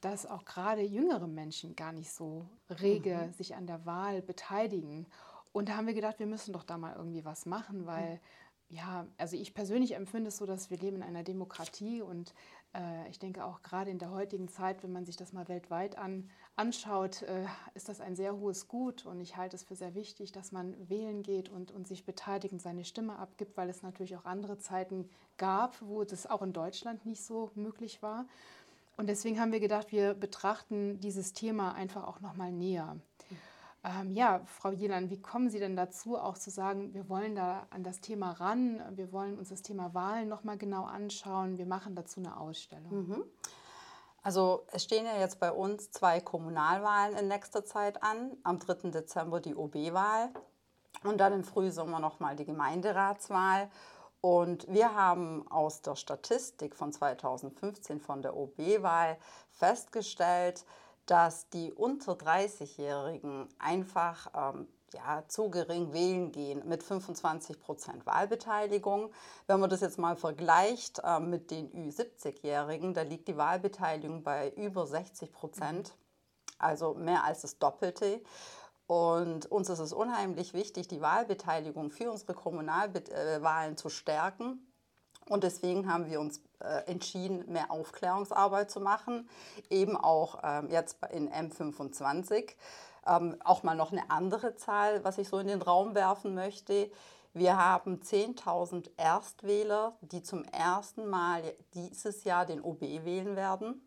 dass 0.00 0.26
auch 0.26 0.44
gerade 0.44 0.82
jüngere 0.82 1.26
Menschen 1.26 1.74
gar 1.74 1.92
nicht 1.92 2.12
so 2.12 2.46
rege 2.70 3.26
mhm. 3.26 3.32
sich 3.32 3.56
an 3.56 3.66
der 3.66 3.84
Wahl 3.84 4.22
beteiligen. 4.22 5.06
Und 5.52 5.68
da 5.68 5.76
haben 5.76 5.86
wir 5.86 5.94
gedacht, 5.94 6.18
wir 6.18 6.26
müssen 6.26 6.52
doch 6.52 6.62
da 6.62 6.78
mal 6.78 6.94
irgendwie 6.96 7.24
was 7.24 7.46
machen, 7.46 7.86
weil 7.86 8.14
mhm. 8.14 8.76
ja, 8.76 9.06
also 9.18 9.36
ich 9.36 9.54
persönlich 9.54 9.94
empfinde 9.96 10.28
es 10.28 10.36
so, 10.36 10.46
dass 10.46 10.70
wir 10.70 10.78
leben 10.78 10.96
in 10.98 11.02
einer 11.02 11.24
Demokratie 11.24 12.02
und 12.02 12.34
ich 13.10 13.18
denke 13.18 13.44
auch 13.44 13.62
gerade 13.62 13.90
in 13.90 13.98
der 13.98 14.10
heutigen 14.10 14.48
Zeit, 14.48 14.82
wenn 14.82 14.92
man 14.92 15.04
sich 15.04 15.16
das 15.16 15.32
mal 15.32 15.48
weltweit 15.48 15.96
an, 15.96 16.28
anschaut, 16.56 17.22
äh, 17.22 17.46
ist 17.74 17.88
das 17.88 18.00
ein 18.00 18.16
sehr 18.16 18.36
hohes 18.36 18.68
Gut 18.68 19.06
und 19.06 19.20
ich 19.20 19.36
halte 19.36 19.56
es 19.56 19.62
für 19.62 19.76
sehr 19.76 19.94
wichtig, 19.94 20.32
dass 20.32 20.52
man 20.52 20.74
wählen 20.88 21.22
geht 21.22 21.48
und, 21.48 21.70
und 21.70 21.86
sich 21.86 22.04
beteiligt 22.04 22.52
und 22.52 22.60
seine 22.60 22.84
Stimme 22.84 23.18
abgibt, 23.18 23.56
weil 23.56 23.68
es 23.68 23.82
natürlich 23.82 24.16
auch 24.16 24.24
andere 24.24 24.58
Zeiten 24.58 25.08
gab, 25.36 25.80
wo 25.82 26.04
das 26.04 26.26
auch 26.26 26.42
in 26.42 26.52
Deutschland 26.52 27.06
nicht 27.06 27.22
so 27.24 27.50
möglich 27.54 28.02
war. 28.02 28.26
Und 28.96 29.08
deswegen 29.08 29.38
haben 29.40 29.52
wir 29.52 29.60
gedacht, 29.60 29.92
wir 29.92 30.14
betrachten 30.14 31.00
dieses 31.00 31.34
Thema 31.34 31.74
einfach 31.74 32.04
auch 32.04 32.20
nochmal 32.20 32.52
näher. 32.52 32.96
Ähm, 33.86 34.10
ja, 34.10 34.40
Frau 34.46 34.72
Jelan, 34.72 35.10
wie 35.10 35.20
kommen 35.22 35.48
Sie 35.48 35.60
denn 35.60 35.76
dazu, 35.76 36.18
auch 36.18 36.36
zu 36.36 36.50
sagen, 36.50 36.92
wir 36.92 37.08
wollen 37.08 37.36
da 37.36 37.68
an 37.70 37.84
das 37.84 38.00
Thema 38.00 38.32
ran, 38.32 38.82
wir 38.96 39.12
wollen 39.12 39.38
uns 39.38 39.50
das 39.50 39.62
Thema 39.62 39.94
Wahlen 39.94 40.28
nochmal 40.28 40.58
genau 40.58 40.84
anschauen, 40.84 41.56
wir 41.56 41.66
machen 41.66 41.94
dazu 41.94 42.18
eine 42.18 42.36
Ausstellung? 42.36 43.06
Mhm. 43.06 43.24
Also 44.22 44.66
es 44.72 44.82
stehen 44.82 45.06
ja 45.06 45.16
jetzt 45.20 45.38
bei 45.38 45.52
uns 45.52 45.92
zwei 45.92 46.18
Kommunalwahlen 46.18 47.16
in 47.16 47.28
nächster 47.28 47.64
Zeit 47.64 48.02
an. 48.02 48.36
Am 48.42 48.58
3. 48.58 48.90
Dezember 48.90 49.38
die 49.38 49.54
OB-Wahl 49.54 50.30
und 51.04 51.18
dann 51.18 51.32
im 51.32 51.44
Frühsommer 51.44 52.00
nochmal 52.00 52.34
die 52.34 52.44
Gemeinderatswahl. 52.44 53.70
Und 54.20 54.66
wir 54.66 54.96
haben 54.96 55.46
aus 55.48 55.82
der 55.82 55.94
Statistik 55.94 56.74
von 56.74 56.92
2015 56.92 58.00
von 58.00 58.20
der 58.20 58.36
OB-Wahl 58.36 59.16
festgestellt, 59.52 60.64
dass 61.06 61.48
die 61.48 61.72
unter 61.72 62.12
30-Jährigen 62.12 63.48
einfach 63.58 64.54
ähm, 64.54 64.68
ja, 64.92 65.24
zu 65.28 65.50
gering 65.50 65.92
wählen 65.92 66.32
gehen 66.32 66.66
mit 66.66 66.82
25 66.82 67.60
Prozent 67.60 68.06
Wahlbeteiligung. 68.06 69.10
Wenn 69.46 69.60
man 69.60 69.70
das 69.70 69.80
jetzt 69.80 69.98
mal 69.98 70.16
vergleicht 70.16 71.00
äh, 71.04 71.20
mit 71.20 71.50
den 71.50 71.70
Ü70-Jährigen, 71.72 72.94
da 72.94 73.02
liegt 73.02 73.28
die 73.28 73.36
Wahlbeteiligung 73.36 74.22
bei 74.22 74.50
über 74.50 74.86
60 74.86 75.32
Prozent, 75.32 75.92
also 76.58 76.94
mehr 76.94 77.24
als 77.24 77.42
das 77.42 77.58
Doppelte. 77.58 78.20
Und 78.86 79.46
uns 79.46 79.68
ist 79.68 79.80
es 79.80 79.92
unheimlich 79.92 80.54
wichtig, 80.54 80.86
die 80.86 81.00
Wahlbeteiligung 81.00 81.90
für 81.90 82.10
unsere 82.10 82.34
Kommunalwahlen 82.34 83.76
zu 83.76 83.88
stärken. 83.88 84.72
Und 85.28 85.42
deswegen 85.42 85.92
haben 85.92 86.06
wir 86.06 86.20
uns 86.20 86.38
äh, 86.38 86.45
entschieden, 86.86 87.44
mehr 87.52 87.70
Aufklärungsarbeit 87.70 88.70
zu 88.70 88.80
machen, 88.80 89.28
eben 89.70 89.96
auch 89.96 90.40
ähm, 90.42 90.70
jetzt 90.70 90.98
in 91.12 91.30
M25. 91.30 92.54
Ähm, 93.06 93.36
auch 93.44 93.62
mal 93.62 93.76
noch 93.76 93.92
eine 93.92 94.10
andere 94.10 94.56
Zahl, 94.56 95.04
was 95.04 95.18
ich 95.18 95.28
so 95.28 95.38
in 95.38 95.46
den 95.46 95.62
Raum 95.62 95.94
werfen 95.94 96.34
möchte. 96.34 96.90
Wir 97.34 97.58
haben 97.58 98.00
10.000 98.00 98.90
Erstwähler, 98.96 99.96
die 100.00 100.22
zum 100.22 100.44
ersten 100.44 101.06
Mal 101.06 101.42
dieses 101.74 102.24
Jahr 102.24 102.46
den 102.46 102.62
OB 102.62 102.80
wählen 102.80 103.36
werden. 103.36 103.85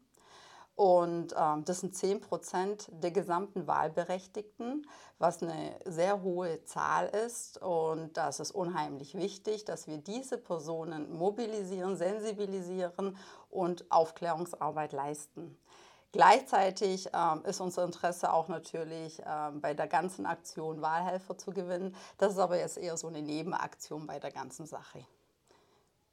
Und 0.80 1.36
ähm, 1.38 1.66
das 1.66 1.82
sind 1.82 1.94
10 1.94 2.22
Prozent 2.22 2.88
der 2.90 3.12
gesamten 3.12 3.68
Wahlberechtigten, 3.68 4.88
was 5.18 5.44
eine 5.44 5.78
sehr 5.84 6.22
hohe 6.22 6.64
Zahl 6.64 7.08
ist. 7.08 7.62
Und 7.62 8.16
das 8.16 8.40
ist 8.40 8.52
unheimlich 8.52 9.14
wichtig, 9.14 9.66
dass 9.66 9.88
wir 9.88 9.98
diese 9.98 10.38
Personen 10.38 11.12
mobilisieren, 11.12 11.98
sensibilisieren 11.98 13.18
und 13.50 13.92
Aufklärungsarbeit 13.92 14.94
leisten. 14.94 15.58
Gleichzeitig 16.14 17.10
ähm, 17.14 17.44
ist 17.44 17.60
unser 17.60 17.84
Interesse 17.84 18.32
auch 18.32 18.48
natürlich 18.48 19.22
ähm, 19.28 19.60
bei 19.60 19.74
der 19.74 19.88
ganzen 19.88 20.26
Aktion 20.26 20.82
Wahlhelfer 20.82 21.38
zu 21.38 21.52
gewinnen. 21.52 21.94
Das 22.18 22.32
ist 22.32 22.40
aber 22.40 22.58
jetzt 22.58 22.78
eher 22.78 22.96
so 22.96 23.08
eine 23.08 23.22
Nebenaktion 23.22 24.08
bei 24.08 24.18
der 24.18 24.32
ganzen 24.32 24.66
Sache. 24.66 25.06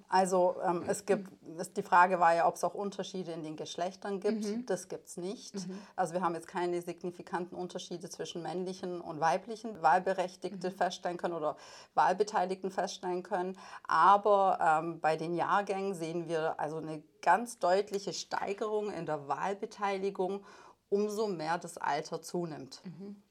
Also 0.08 0.56
ähm, 0.64 0.84
es 0.86 1.04
gibt, 1.04 1.28
es, 1.58 1.72
die 1.72 1.82
Frage 1.82 2.20
war 2.20 2.34
ja, 2.34 2.46
ob 2.46 2.54
es 2.54 2.64
auch 2.64 2.74
Unterschiede 2.74 3.32
in 3.32 3.42
den 3.42 3.56
Geschlechtern 3.56 4.20
gibt. 4.20 4.44
Mhm. 4.44 4.66
Das 4.66 4.88
gibt 4.88 5.08
es 5.08 5.16
nicht. 5.16 5.54
Mhm. 5.54 5.78
Also 5.96 6.14
wir 6.14 6.20
haben 6.20 6.34
jetzt 6.34 6.46
keine 6.46 6.80
signifikanten 6.80 7.56
Unterschiede 7.56 8.08
zwischen 8.08 8.42
männlichen 8.42 9.00
und 9.00 9.20
weiblichen 9.20 9.82
Wahlberechtigten 9.82 10.70
mhm. 10.70 10.76
feststellen 10.76 11.16
können 11.16 11.34
oder 11.34 11.56
Wahlbeteiligten 11.94 12.70
feststellen 12.70 13.22
können. 13.22 13.58
Aber 13.88 14.58
ähm, 14.60 15.00
bei 15.00 15.16
den 15.16 15.34
Jahrgängen 15.34 15.94
sehen 15.94 16.28
wir 16.28 16.58
also 16.60 16.76
eine 16.76 17.02
ganz 17.20 17.58
deutliche 17.58 18.12
Steigerung 18.12 18.92
in 18.92 19.06
der 19.06 19.26
Wahlbeteiligung, 19.26 20.44
umso 20.88 21.26
mehr 21.26 21.58
das 21.58 21.78
Alter 21.78 22.22
zunimmt. 22.22 22.80
Mhm. 22.84 23.22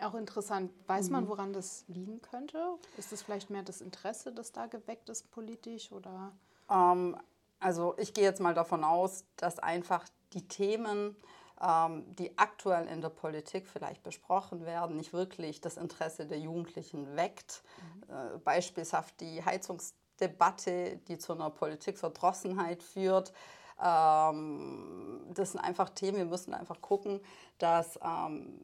Auch 0.00 0.14
interessant. 0.14 0.72
Weiß 0.86 1.10
man, 1.10 1.24
mhm. 1.24 1.28
woran 1.28 1.52
das 1.52 1.84
liegen 1.88 2.20
könnte? 2.20 2.76
Ist 2.98 3.12
es 3.12 3.22
vielleicht 3.22 3.50
mehr 3.50 3.62
das 3.62 3.80
Interesse, 3.80 4.32
das 4.32 4.52
da 4.52 4.66
geweckt 4.66 5.08
ist 5.08 5.30
politisch 5.30 5.90
oder? 5.90 6.32
Ähm, 6.70 7.16
also 7.60 7.94
ich 7.98 8.12
gehe 8.12 8.24
jetzt 8.24 8.40
mal 8.40 8.54
davon 8.54 8.84
aus, 8.84 9.24
dass 9.36 9.58
einfach 9.58 10.04
die 10.34 10.46
Themen, 10.46 11.16
ähm, 11.62 12.14
die 12.16 12.36
aktuell 12.36 12.86
in 12.88 13.00
der 13.00 13.08
Politik 13.08 13.66
vielleicht 13.66 14.02
besprochen 14.02 14.66
werden, 14.66 14.96
nicht 14.96 15.14
wirklich 15.14 15.62
das 15.62 15.78
Interesse 15.78 16.26
der 16.26 16.38
Jugendlichen 16.38 17.16
weckt. 17.16 17.62
Mhm. 18.08 18.14
Äh, 18.14 18.38
beispielshaft 18.38 19.18
die 19.20 19.42
Heizungsdebatte, 19.42 20.98
die 21.08 21.16
zu 21.16 21.32
einer 21.32 21.48
Politikverdrossenheit 21.48 22.82
führt. 22.82 23.32
Ähm, 23.82 25.20
das 25.34 25.52
sind 25.52 25.60
einfach 25.60 25.90
Themen, 25.90 26.18
wir 26.18 26.24
müssen 26.24 26.54
einfach 26.54 26.80
gucken, 26.80 27.20
dass 27.58 27.98
ähm, 28.02 28.58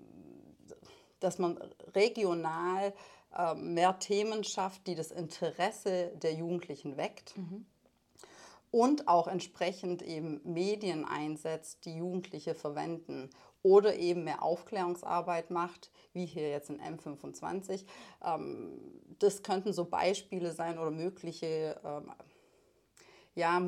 dass 1.23 1.39
man 1.39 1.59
regional 1.95 2.93
äh, 3.37 3.55
mehr 3.55 3.99
Themen 3.99 4.45
schafft, 4.45 4.87
die 4.87 4.95
das 4.95 5.11
Interesse 5.11 6.13
der 6.17 6.35
Jugendlichen 6.35 6.97
weckt. 6.97 7.37
Mhm. 7.37 7.67
Und 8.71 9.07
auch 9.07 9.29
entsprechend 9.29 10.01
eben 10.01 10.41
Medien 10.45 11.05
einsetzt, 11.05 11.85
die 11.85 11.97
Jugendliche 11.97 12.55
verwenden 12.55 13.29
oder 13.63 13.97
eben 13.97 14.25
mehr 14.25 14.43
Aufklärungsarbeit 14.43 15.51
macht, 15.51 15.91
wie 16.15 16.25
hier 16.27 16.49
jetzt 16.51 16.71
in 16.71 16.81
M25. 16.81 17.85
Ähm, 18.25 18.81
das 19.19 19.43
könnten 19.43 19.73
so 19.73 19.85
Beispiele 19.85 20.53
sein 20.53 20.79
oder 20.79 20.91
mögliche 20.91 21.81
ähm, 21.85 22.11
ja, 23.35 23.61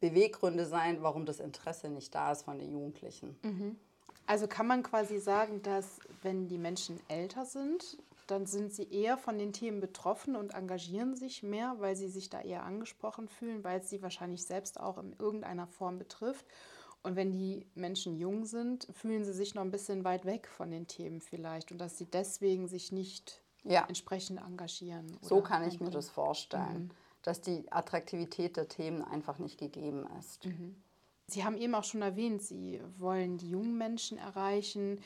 Beweggründe 0.00 0.66
sein, 0.66 1.02
warum 1.02 1.26
das 1.26 1.40
Interesse 1.40 1.88
nicht 1.88 2.14
da 2.14 2.32
ist 2.32 2.42
von 2.42 2.58
den 2.58 2.70
Jugendlichen. 2.72 3.36
Mhm. 3.42 3.76
Also 4.28 4.46
kann 4.46 4.66
man 4.66 4.82
quasi 4.82 5.18
sagen, 5.18 5.62
dass 5.62 6.00
wenn 6.20 6.48
die 6.48 6.58
Menschen 6.58 7.00
älter 7.08 7.46
sind, 7.46 7.96
dann 8.26 8.44
sind 8.44 8.74
sie 8.74 8.86
eher 8.92 9.16
von 9.16 9.38
den 9.38 9.54
Themen 9.54 9.80
betroffen 9.80 10.36
und 10.36 10.52
engagieren 10.52 11.16
sich 11.16 11.42
mehr, 11.42 11.76
weil 11.78 11.96
sie 11.96 12.08
sich 12.08 12.28
da 12.28 12.42
eher 12.42 12.62
angesprochen 12.62 13.26
fühlen, 13.26 13.64
weil 13.64 13.80
es 13.80 13.88
sie 13.88 14.02
wahrscheinlich 14.02 14.44
selbst 14.44 14.78
auch 14.78 14.98
in 14.98 15.16
irgendeiner 15.18 15.66
Form 15.66 15.98
betrifft. 15.98 16.44
Und 17.02 17.16
wenn 17.16 17.32
die 17.32 17.64
Menschen 17.74 18.18
jung 18.18 18.44
sind, 18.44 18.86
fühlen 18.92 19.24
sie 19.24 19.32
sich 19.32 19.54
noch 19.54 19.62
ein 19.62 19.70
bisschen 19.70 20.04
weit 20.04 20.26
weg 20.26 20.46
von 20.46 20.70
den 20.70 20.86
Themen 20.86 21.22
vielleicht 21.22 21.72
und 21.72 21.78
dass 21.78 21.96
sie 21.96 22.04
deswegen 22.04 22.68
sich 22.68 22.92
nicht 22.92 23.40
ja. 23.64 23.86
entsprechend 23.88 24.40
engagieren. 24.40 25.16
So 25.22 25.40
kann 25.40 25.66
ich 25.66 25.80
mir 25.80 25.90
das 25.90 26.10
vorstellen, 26.10 26.88
mhm. 26.88 26.90
dass 27.22 27.40
die 27.40 27.72
Attraktivität 27.72 28.58
der 28.58 28.68
Themen 28.68 29.00
einfach 29.02 29.38
nicht 29.38 29.58
gegeben 29.58 30.06
ist. 30.18 30.44
Mhm. 30.44 30.76
Sie 31.30 31.44
haben 31.44 31.58
eben 31.58 31.74
auch 31.74 31.84
schon 31.84 32.00
erwähnt, 32.00 32.42
Sie 32.42 32.80
wollen 32.96 33.36
die 33.36 33.50
jungen 33.50 33.76
Menschen 33.76 34.16
erreichen. 34.16 35.00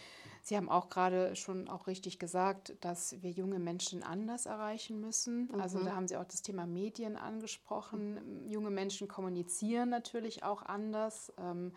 Sie 0.45 0.57
haben 0.57 0.69
auch 0.69 0.89
gerade 0.89 1.35
schon 1.35 1.69
auch 1.69 1.89
richtig 1.89 2.21
gesagt, 2.21 2.77
dass 2.81 3.21
wir 3.23 3.31
junge 3.31 3.59
Menschen 3.59 4.05
anders 4.05 4.47
erreichen 4.47 5.01
müssen. 5.01 5.49
Also 5.53 5.55
mhm. 5.55 5.61
Also 5.63 5.85
da 5.85 5.97
haben 5.97 6.09
Sie 6.09 6.17
auch 6.17 6.25
das 6.25 6.43
Thema 6.43 6.67
Medien 6.67 7.17
angesprochen. 7.17 8.49
Junge 8.49 8.71
Menschen 8.71 9.09
kommunizieren 9.09 9.89
natürlich 9.89 10.45
auch 10.45 10.63
anders, 10.63 11.33
ähm, 11.39 11.73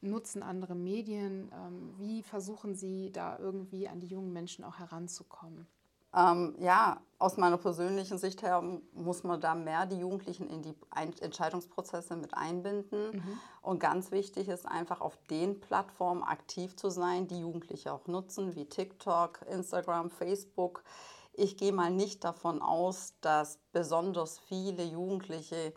nutzen 0.00 0.44
andere 0.44 0.76
Medien. 0.76 1.50
Ähm, 1.52 1.94
wie 1.98 2.22
versuchen 2.22 2.76
Sie 2.76 3.10
da 3.10 3.36
irgendwie 3.36 3.88
an 3.88 3.98
die 3.98 4.06
jungen 4.06 4.32
Menschen 4.32 4.64
auch 4.64 4.78
heranzukommen? 4.78 5.66
Ähm, 6.14 6.54
ja, 6.58 7.00
aus 7.18 7.36
meiner 7.36 7.58
persönlichen 7.58 8.16
Sicht 8.16 8.42
her 8.42 8.62
muss 8.92 9.24
man 9.24 9.40
da 9.40 9.54
mehr 9.54 9.86
die 9.86 9.98
Jugendlichen 9.98 10.48
in 10.48 10.62
die 10.62 10.74
Entscheidungsprozesse 11.20 12.16
mit 12.16 12.34
einbinden. 12.34 13.16
Mhm. 13.16 13.40
Und 13.60 13.80
ganz 13.80 14.12
wichtig 14.12 14.48
ist 14.48 14.66
einfach 14.66 15.00
auf 15.00 15.18
den 15.28 15.60
Plattformen 15.60 16.22
aktiv 16.22 16.76
zu 16.76 16.90
sein, 16.90 17.26
die 17.26 17.40
Jugendliche 17.40 17.92
auch 17.92 18.06
nutzen, 18.06 18.54
wie 18.54 18.66
TikTok, 18.66 19.40
Instagram, 19.50 20.10
Facebook. 20.10 20.84
Ich 21.32 21.56
gehe 21.56 21.72
mal 21.72 21.90
nicht 21.90 22.24
davon 22.24 22.62
aus, 22.62 23.14
dass 23.20 23.58
besonders 23.72 24.38
viele 24.38 24.84
Jugendliche 24.84 25.74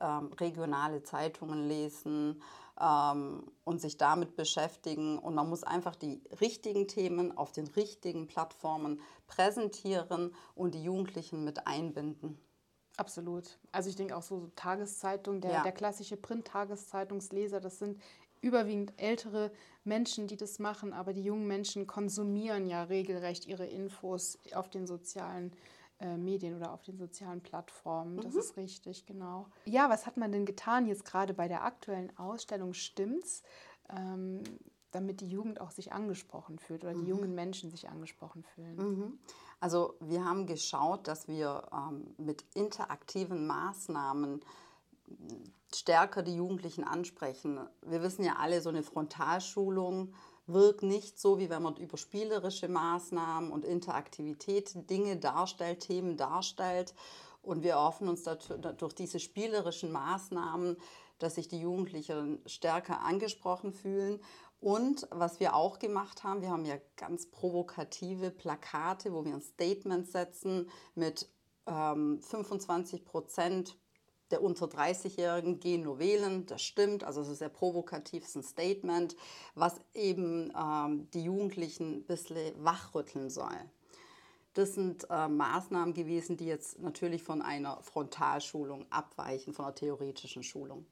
ähm, 0.00 0.32
regionale 0.40 1.02
Zeitungen 1.02 1.68
lesen 1.68 2.42
und 2.80 3.80
sich 3.80 3.96
damit 3.98 4.36
beschäftigen. 4.36 5.18
Und 5.18 5.34
man 5.34 5.48
muss 5.48 5.64
einfach 5.64 5.96
die 5.96 6.22
richtigen 6.40 6.88
Themen 6.88 7.36
auf 7.36 7.52
den 7.52 7.66
richtigen 7.68 8.26
Plattformen 8.26 9.00
präsentieren 9.26 10.34
und 10.54 10.74
die 10.74 10.82
Jugendlichen 10.82 11.44
mit 11.44 11.66
einbinden. 11.66 12.38
Absolut. 12.96 13.58
Also 13.72 13.88
ich 13.88 13.96
denke 13.96 14.16
auch 14.16 14.22
so 14.22 14.50
Tageszeitung, 14.56 15.40
der, 15.40 15.52
ja. 15.52 15.62
der 15.62 15.72
klassische 15.72 16.16
Print-Tageszeitungsleser, 16.16 17.60
das 17.60 17.78
sind 17.78 18.00
überwiegend 18.42 18.92
ältere 18.96 19.52
Menschen, 19.84 20.26
die 20.26 20.36
das 20.36 20.58
machen, 20.58 20.92
aber 20.92 21.12
die 21.12 21.22
jungen 21.22 21.46
Menschen 21.46 21.86
konsumieren 21.86 22.66
ja 22.66 22.84
regelrecht 22.84 23.46
ihre 23.46 23.66
Infos 23.66 24.38
auf 24.54 24.68
den 24.70 24.86
sozialen 24.86 25.52
äh, 26.00 26.16
Medien 26.16 26.56
oder 26.56 26.72
auf 26.72 26.82
den 26.82 26.98
sozialen 26.98 27.40
Plattformen. 27.40 28.16
Das 28.20 28.34
mhm. 28.34 28.40
ist 28.40 28.56
richtig, 28.56 29.06
genau. 29.06 29.46
Ja, 29.64 29.88
was 29.90 30.06
hat 30.06 30.16
man 30.16 30.32
denn 30.32 30.46
getan 30.46 30.86
jetzt 30.86 31.04
gerade 31.04 31.34
bei 31.34 31.48
der 31.48 31.64
aktuellen 31.64 32.16
Ausstellung 32.18 32.74
Stimmt's? 32.74 33.42
Ähm, 33.88 34.42
damit 34.92 35.20
die 35.20 35.28
Jugend 35.28 35.60
auch 35.60 35.70
sich 35.70 35.92
angesprochen 35.92 36.58
fühlt 36.58 36.82
oder 36.82 36.94
die 36.94 37.02
mhm. 37.02 37.08
jungen 37.08 37.34
Menschen 37.34 37.70
sich 37.70 37.88
angesprochen 37.88 38.42
fühlen? 38.42 38.76
Mhm. 38.76 39.18
Also 39.60 39.94
wir 40.00 40.24
haben 40.24 40.46
geschaut, 40.46 41.06
dass 41.06 41.28
wir 41.28 41.68
ähm, 41.72 42.14
mit 42.18 42.44
interaktiven 42.54 43.46
Maßnahmen 43.46 44.40
stärker 45.74 46.22
die 46.22 46.34
Jugendlichen 46.34 46.84
ansprechen. 46.84 47.60
Wir 47.82 48.02
wissen 48.02 48.24
ja 48.24 48.36
alle, 48.38 48.60
so 48.60 48.68
eine 48.68 48.82
Frontalschulung 48.82 50.14
wirkt 50.52 50.82
nicht 50.82 51.18
so, 51.18 51.38
wie 51.38 51.50
wenn 51.50 51.62
man 51.62 51.76
über 51.76 51.96
spielerische 51.96 52.68
Maßnahmen 52.68 53.50
und 53.50 53.64
Interaktivität 53.64 54.90
Dinge 54.90 55.16
darstellt, 55.16 55.80
Themen 55.80 56.16
darstellt. 56.16 56.94
Und 57.42 57.62
wir 57.62 57.76
hoffen 57.76 58.08
uns 58.08 58.24
durch 58.76 58.94
diese 58.94 59.18
spielerischen 59.18 59.92
Maßnahmen, 59.92 60.76
dass 61.18 61.36
sich 61.36 61.48
die 61.48 61.60
Jugendlichen 61.60 62.40
stärker 62.46 63.00
angesprochen 63.00 63.72
fühlen 63.72 64.20
und 64.60 65.08
was 65.10 65.40
wir 65.40 65.54
auch 65.54 65.78
gemacht 65.78 66.22
haben, 66.22 66.42
wir 66.42 66.50
haben 66.50 66.66
ja 66.66 66.76
ganz 66.96 67.26
provokative 67.30 68.30
Plakate, 68.30 69.12
wo 69.12 69.24
wir 69.24 69.32
ein 69.32 69.40
Statement 69.40 70.06
setzen 70.06 70.70
mit 70.94 71.28
ähm, 71.66 72.20
25 72.20 73.06
Prozent 73.06 73.78
der 74.30 74.42
unter 74.42 74.66
30-Jährigen 74.66 75.60
gehen 75.60 75.82
nur 75.82 75.98
wählen, 75.98 76.46
das 76.46 76.62
stimmt, 76.62 77.04
also 77.04 77.20
es 77.20 77.28
ist 77.28 77.38
sehr 77.38 77.48
provokativ, 77.48 78.24
ist 78.24 78.36
ein 78.36 78.42
Statement, 78.42 79.16
was 79.54 79.80
eben 79.94 80.52
ähm, 80.56 81.08
die 81.12 81.24
Jugendlichen 81.24 81.98
ein 81.98 82.04
bisschen 82.04 82.52
wachrütteln 82.62 83.30
soll. 83.30 83.56
Das 84.54 84.74
sind 84.74 85.06
äh, 85.10 85.28
Maßnahmen 85.28 85.94
gewesen, 85.94 86.36
die 86.36 86.46
jetzt 86.46 86.80
natürlich 86.80 87.22
von 87.22 87.40
einer 87.40 87.80
Frontalschulung 87.82 88.86
abweichen, 88.90 89.54
von 89.54 89.64
einer 89.64 89.74
theoretischen 89.74 90.42
Schulung. 90.42 90.86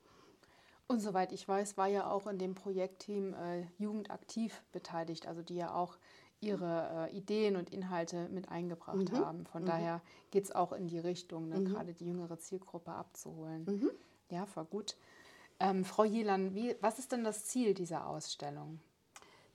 Und 0.86 1.00
soweit 1.00 1.32
ich 1.32 1.46
weiß, 1.46 1.76
war 1.76 1.88
ja 1.88 2.10
auch 2.10 2.26
in 2.26 2.38
dem 2.38 2.54
Projektteam 2.54 3.34
äh, 3.34 3.66
Jugend 3.76 4.10
aktiv 4.10 4.62
beteiligt, 4.72 5.26
also 5.26 5.42
die 5.42 5.56
ja 5.56 5.74
auch 5.74 5.98
ihre 6.40 7.08
äh, 7.10 7.16
Ideen 7.16 7.56
und 7.56 7.70
Inhalte 7.70 8.28
mit 8.28 8.48
eingebracht 8.48 9.12
mhm. 9.12 9.18
haben. 9.18 9.46
Von 9.46 9.62
mhm. 9.62 9.66
daher 9.66 10.00
geht 10.30 10.44
es 10.44 10.52
auch 10.52 10.72
in 10.72 10.86
die 10.86 10.98
Richtung, 10.98 11.48
ne, 11.48 11.60
mhm. 11.60 11.64
gerade 11.66 11.94
die 11.94 12.06
jüngere 12.06 12.38
Zielgruppe 12.38 12.92
abzuholen. 12.92 13.64
Mhm. 13.64 13.90
Ja, 14.30 14.46
voll 14.46 14.66
gut. 14.66 14.96
Ähm, 15.60 15.84
Frau 15.84 16.04
Jelan, 16.04 16.54
wie, 16.54 16.76
was 16.80 16.98
ist 16.98 17.12
denn 17.12 17.24
das 17.24 17.46
Ziel 17.46 17.74
dieser 17.74 18.06
Ausstellung? 18.06 18.80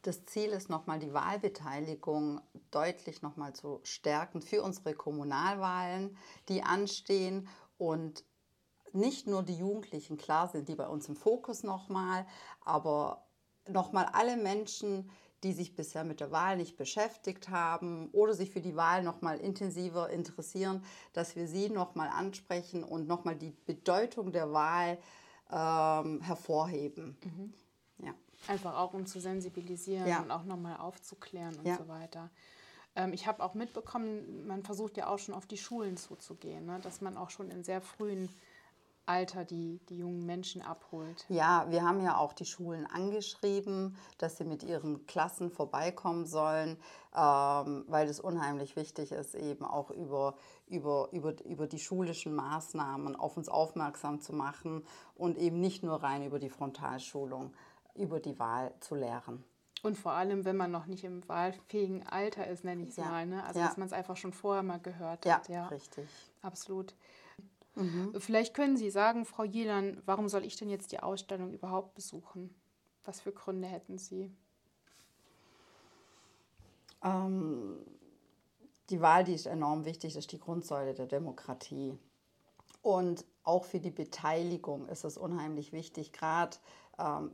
Das 0.02 0.26
Ziel 0.26 0.50
ist 0.50 0.70
nochmal 0.70 1.00
die 1.00 1.14
Wahlbeteiligung 1.14 2.42
deutlich 2.72 3.22
nochmal 3.22 3.54
zu 3.54 3.80
stärken 3.84 4.42
für 4.42 4.62
unsere 4.62 4.94
Kommunalwahlen, 4.94 6.18
die 6.50 6.62
anstehen 6.62 7.48
und 7.78 8.26
nicht 8.92 9.28
nur 9.28 9.44
die 9.44 9.56
Jugendlichen, 9.56 10.18
klar 10.18 10.50
sind 10.50 10.68
die 10.68 10.76
bei 10.76 10.88
uns 10.88 11.08
im 11.08 11.16
Fokus 11.16 11.64
nochmal, 11.64 12.28
aber 12.62 13.26
nochmal 13.68 14.06
alle 14.12 14.36
Menschen, 14.36 15.10
die 15.44 15.54
sich 15.54 15.76
bisher 15.76 16.04
mit 16.04 16.20
der 16.20 16.32
Wahl 16.32 16.58
nicht 16.58 16.78
beschäftigt 16.78 17.50
haben 17.50 18.10
oder 18.12 18.34
sich 18.34 18.50
für 18.50 18.62
die 18.62 18.76
Wahl 18.76 19.04
noch 19.04 19.22
mal 19.22 19.38
intensiver 19.40 20.10
interessieren, 20.10 20.84
dass 21.12 21.36
wir 21.36 21.48
sie 21.48 21.70
noch 21.70 21.96
mal 21.96 22.10
ansprechen 22.10 22.84
und 22.84 23.08
noch 23.08 23.26
mal 23.26 23.36
die 23.36 23.52
Bedeutung 23.66 24.32
der 24.32 24.52
Wahl 24.52 24.98
ähm, 25.52 26.22
hervorheben. 26.22 27.18
Mhm. 27.24 27.54
Ja. 28.06 28.14
Einfach 28.48 28.78
auch 28.78 28.94
um 28.94 29.06
zu 29.06 29.20
sensibilisieren 29.20 30.08
ja. 30.08 30.22
und 30.22 30.32
auch 30.32 30.44
noch 30.44 30.58
mal 30.58 30.78
aufzuklären 30.78 31.56
und 31.58 31.68
ja. 31.68 31.78
so 31.78 31.88
weiter. 31.88 32.30
Ähm, 32.96 33.14
ich 33.14 33.28
habe 33.28 33.44
auch 33.44 33.54
mitbekommen, 33.54 34.48
man 34.48 34.64
versucht 34.64 34.98
ja 34.98 35.08
auch 35.08 35.20
schon 35.20 35.36
auf 35.36 35.46
die 35.46 35.58
Schulen 35.58 35.98
zuzugehen, 35.98 36.66
ne? 36.66 36.80
dass 36.82 37.02
man 37.02 37.18
auch 37.18 37.30
schon 37.30 37.50
in 37.50 37.64
sehr 37.64 37.82
frühen 37.82 38.30
Alter 39.06 39.46
die, 39.46 39.80
die 39.90 39.98
jungen 39.98 40.26
Menschen 40.26 40.62
abholt. 40.62 41.26
Ja, 41.30 41.66
wir 41.70 41.84
haben 41.84 42.02
ja 42.02 42.18
auch 42.18 42.34
die 42.34 42.46
Schulen 42.46 42.86
angeschrieben, 42.86 43.98
dass 44.18 44.38
sie 44.38 44.46
mit 44.46 44.64
ihren 44.64 45.06
Klassen 45.08 45.52
vorbeikommen 45.52 46.26
sollen, 46.26 46.78
ähm, 47.16 47.86
weil 47.88 48.08
es 48.08 48.20
unheimlich 48.20 48.76
wichtig 48.76 49.12
ist, 49.12 49.36
eben 49.36 49.66
auch 49.66 49.92
über, 49.92 50.36
über, 50.68 51.10
über, 51.12 51.34
über 51.46 51.68
die 51.68 51.80
schulischen 51.80 52.34
Maßnahmen 52.34 53.16
auf 53.16 53.38
uns 53.38 53.50
aufmerksam 53.50 54.22
zu 54.22 54.34
machen 54.34 54.84
und 55.16 55.38
eben 55.38 55.60
nicht 55.60 55.84
nur 55.84 56.02
rein 56.02 56.24
über 56.24 56.40
die 56.40 56.50
Frontalschulung, 56.50 57.54
über 57.96 58.20
die 58.20 58.40
Wahl 58.40 58.74
zu 58.80 58.96
lehren. 58.96 59.44
Und 59.84 59.98
vor 59.98 60.14
allem, 60.14 60.46
wenn 60.46 60.56
man 60.56 60.72
noch 60.72 60.86
nicht 60.86 61.04
im 61.04 61.28
wahlfähigen 61.28 62.08
Alter 62.08 62.48
ist, 62.48 62.64
nenne 62.64 62.84
ich 62.84 62.92
es 62.92 62.96
ja. 62.96 63.04
mal. 63.04 63.26
Ne? 63.26 63.44
Also, 63.44 63.60
ja. 63.60 63.68
dass 63.68 63.76
man 63.76 63.86
es 63.86 63.94
einfach 63.94 64.16
schon 64.16 64.32
vorher 64.32 64.64
mal 64.64 64.80
gehört 64.80 65.26
hat. 65.26 65.50
Ja, 65.50 65.68
richtig. 65.68 66.08
Absolut. 66.42 66.96
Mhm. 67.76 68.14
Vielleicht 68.20 68.54
können 68.54 68.78
Sie 68.78 68.90
sagen, 68.90 69.26
Frau 69.26 69.44
Jelan, 69.44 70.02
warum 70.06 70.30
soll 70.30 70.46
ich 70.46 70.56
denn 70.56 70.70
jetzt 70.70 70.92
die 70.92 71.00
Ausstellung 71.00 71.54
überhaupt 71.54 71.96
besuchen? 71.96 72.54
Was 73.04 73.22
für 73.22 73.32
Gründe 73.32 73.68
hätten 73.68 73.98
Sie? 73.98 74.32
Ähm, 77.04 77.78
die 78.90 79.02
Wahl, 79.02 79.24
die 79.24 79.34
ist 79.34 79.46
enorm 79.46 79.86
wichtig, 79.86 80.14
das 80.14 80.26
ist 80.26 80.32
die 80.32 80.40
Grundsäule 80.40 80.94
der 80.94 81.08
Demokratie. 81.08 81.98
Und 82.82 83.26
auch 83.44 83.66
für 83.66 83.80
die 83.80 83.92
Beteiligung 83.92 84.88
ist 84.88 85.04
es 85.04 85.18
unheimlich 85.18 85.72
wichtig, 85.72 86.14
gerade 86.14 86.58
ähm, 87.00 87.32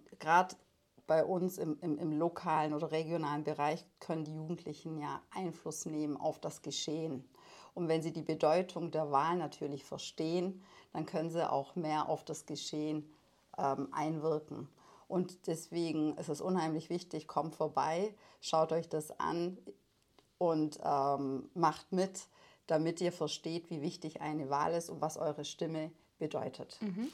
bei 1.08 1.26
uns 1.26 1.58
im, 1.58 1.80
im, 1.82 1.98
im, 1.98 2.12
lokalen 2.12 2.74
oder 2.74 2.92
regionalen 2.92 3.44
Bereich 3.44 3.84
können 4.00 4.26
die 4.26 4.36
Jugendlichen 4.36 5.00
ja 5.00 5.22
Einfluss 5.32 5.86
nehmen 5.86 6.18
auf 6.18 6.40
das 6.40 6.62
Geschehen. 6.62 7.28
Und 7.74 7.88
wenn 7.88 8.02
sie 8.02 8.12
die 8.12 8.22
Bedeutung 8.22 8.92
der 8.92 9.12
Wahl 9.12 9.38
natürlich 9.38 9.84
verstehen, 9.84 10.62
dann 10.94 11.06
können 11.06 11.30
sie 11.30 11.50
auch 11.50 11.76
mehr 11.76 12.10
auf 12.10 12.24
das 12.26 12.46
Geschehen 12.46 13.10
ähm, 13.58 13.90
einwirken. 13.92 14.68
Und 15.08 15.48
deswegen 15.48 16.16
ist 16.18 16.30
es 16.30 16.42
unheimlich 16.42 16.90
wichtig, 16.90 17.28
kommt 17.28 17.56
vorbei, 17.56 18.14
schaut 18.42 18.72
euch 18.72 18.88
das 18.90 19.20
an 19.20 19.58
und 20.38 20.80
ähm, 20.84 21.50
macht 21.56 21.92
mit, 21.92 22.28
damit 22.68 23.02
ihr 23.02 23.12
versteht, 23.12 23.70
wie 23.72 23.82
wichtig 23.82 24.22
eine 24.22 24.50
Wahl 24.50 24.74
ist 24.74 24.90
und 24.90 25.02
was 25.02 25.18
eure 25.18 25.46
Stimme 25.46 25.92
bedeutet. 26.20 26.78
Mhm. 26.82 27.10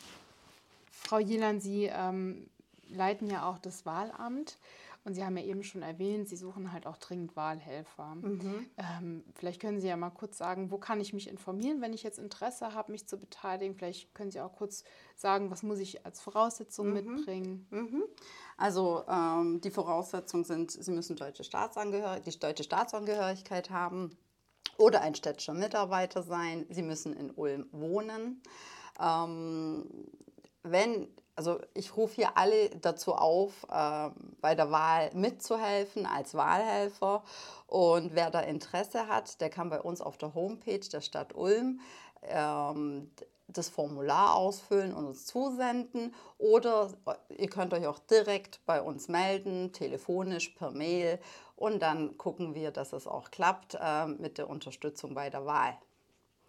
Frau 0.91 1.19
Jelan, 1.19 1.61
Sie 1.61 1.85
ähm, 1.85 2.49
leiten 2.89 3.29
ja 3.29 3.49
auch 3.49 3.59
das 3.59 3.85
Wahlamt. 3.85 4.57
Und 5.05 5.13
Sie 5.13 5.23
haben 5.23 5.37
ja 5.37 5.43
eben 5.43 5.63
schon 5.63 5.83
erwähnt, 5.83 6.27
Sie 6.27 6.35
suchen 6.35 6.71
halt 6.71 6.87
auch 6.87 6.97
dringend 6.97 7.35
Wahlhelfer. 7.35 8.15
Mhm. 8.15 8.65
Ähm, 8.75 9.23
vielleicht 9.35 9.61
können 9.61 9.79
Sie 9.79 9.87
ja 9.87 9.95
mal 9.95 10.09
kurz 10.09 10.35
sagen, 10.35 10.71
wo 10.71 10.79
kann 10.79 10.99
ich 10.99 11.13
mich 11.13 11.29
informieren, 11.29 11.79
wenn 11.79 11.93
ich 11.93 12.01
jetzt 12.01 12.17
Interesse 12.17 12.73
habe, 12.73 12.91
mich 12.91 13.07
zu 13.07 13.19
beteiligen? 13.19 13.75
Vielleicht 13.75 14.15
können 14.15 14.31
Sie 14.31 14.41
auch 14.41 14.53
kurz 14.53 14.83
sagen, 15.15 15.51
was 15.51 15.61
muss 15.61 15.77
ich 15.77 16.07
als 16.07 16.19
Voraussetzung 16.19 16.87
mhm. 16.87 16.93
mitbringen? 16.93 17.67
Mhm. 17.69 18.03
Also 18.57 19.03
ähm, 19.07 19.61
die 19.61 19.69
Voraussetzungen 19.69 20.43
sind, 20.43 20.71
Sie 20.71 20.91
müssen 20.91 21.15
deutsche 21.15 21.43
Staatsangehörigkeit, 21.43 22.33
die 22.33 22.39
deutsche 22.39 22.63
Staatsangehörigkeit 22.63 23.69
haben 23.69 24.17
oder 24.79 25.01
ein 25.01 25.13
städtischer 25.13 25.53
Mitarbeiter 25.53 26.23
sein. 26.23 26.65
Sie 26.69 26.81
müssen 26.81 27.13
in 27.13 27.29
Ulm 27.29 27.67
wohnen. 27.71 28.41
Ähm, 28.99 29.85
wenn 30.71 31.07
also 31.35 31.59
ich 31.73 31.97
rufe 31.97 32.15
hier 32.15 32.37
alle 32.37 32.69
dazu 32.69 33.13
auf, 33.13 33.65
äh, 33.69 34.09
bei 34.41 34.55
der 34.55 34.71
Wahl 34.71 35.11
mitzuhelfen 35.13 36.05
als 36.05 36.33
Wahlhelfer. 36.33 37.23
Und 37.67 38.15
wer 38.15 38.31
da 38.31 38.39
Interesse 38.39 39.07
hat, 39.07 39.41
der 39.41 39.49
kann 39.49 39.69
bei 39.69 39.81
uns 39.81 40.01
auf 40.01 40.17
der 40.17 40.33
Homepage 40.33 40.79
der 40.79 41.01
Stadt 41.01 41.35
Ulm 41.35 41.81
ähm, 42.23 43.11
das 43.47 43.69
Formular 43.69 44.35
ausfüllen 44.35 44.93
und 44.93 45.05
uns 45.05 45.25
zusenden. 45.25 46.13
Oder 46.37 46.93
ihr 47.29 47.49
könnt 47.49 47.73
euch 47.73 47.85
auch 47.85 47.99
direkt 47.99 48.65
bei 48.65 48.81
uns 48.81 49.07
melden, 49.07 49.73
telefonisch, 49.73 50.49
per 50.49 50.71
Mail. 50.71 51.19
Und 51.57 51.81
dann 51.81 52.17
gucken 52.17 52.55
wir, 52.55 52.71
dass 52.71 52.93
es 52.93 53.07
auch 53.07 53.29
klappt 53.31 53.77
äh, 53.79 54.07
mit 54.07 54.37
der 54.37 54.49
Unterstützung 54.49 55.13
bei 55.13 55.29
der 55.29 55.45
Wahl. 55.45 55.77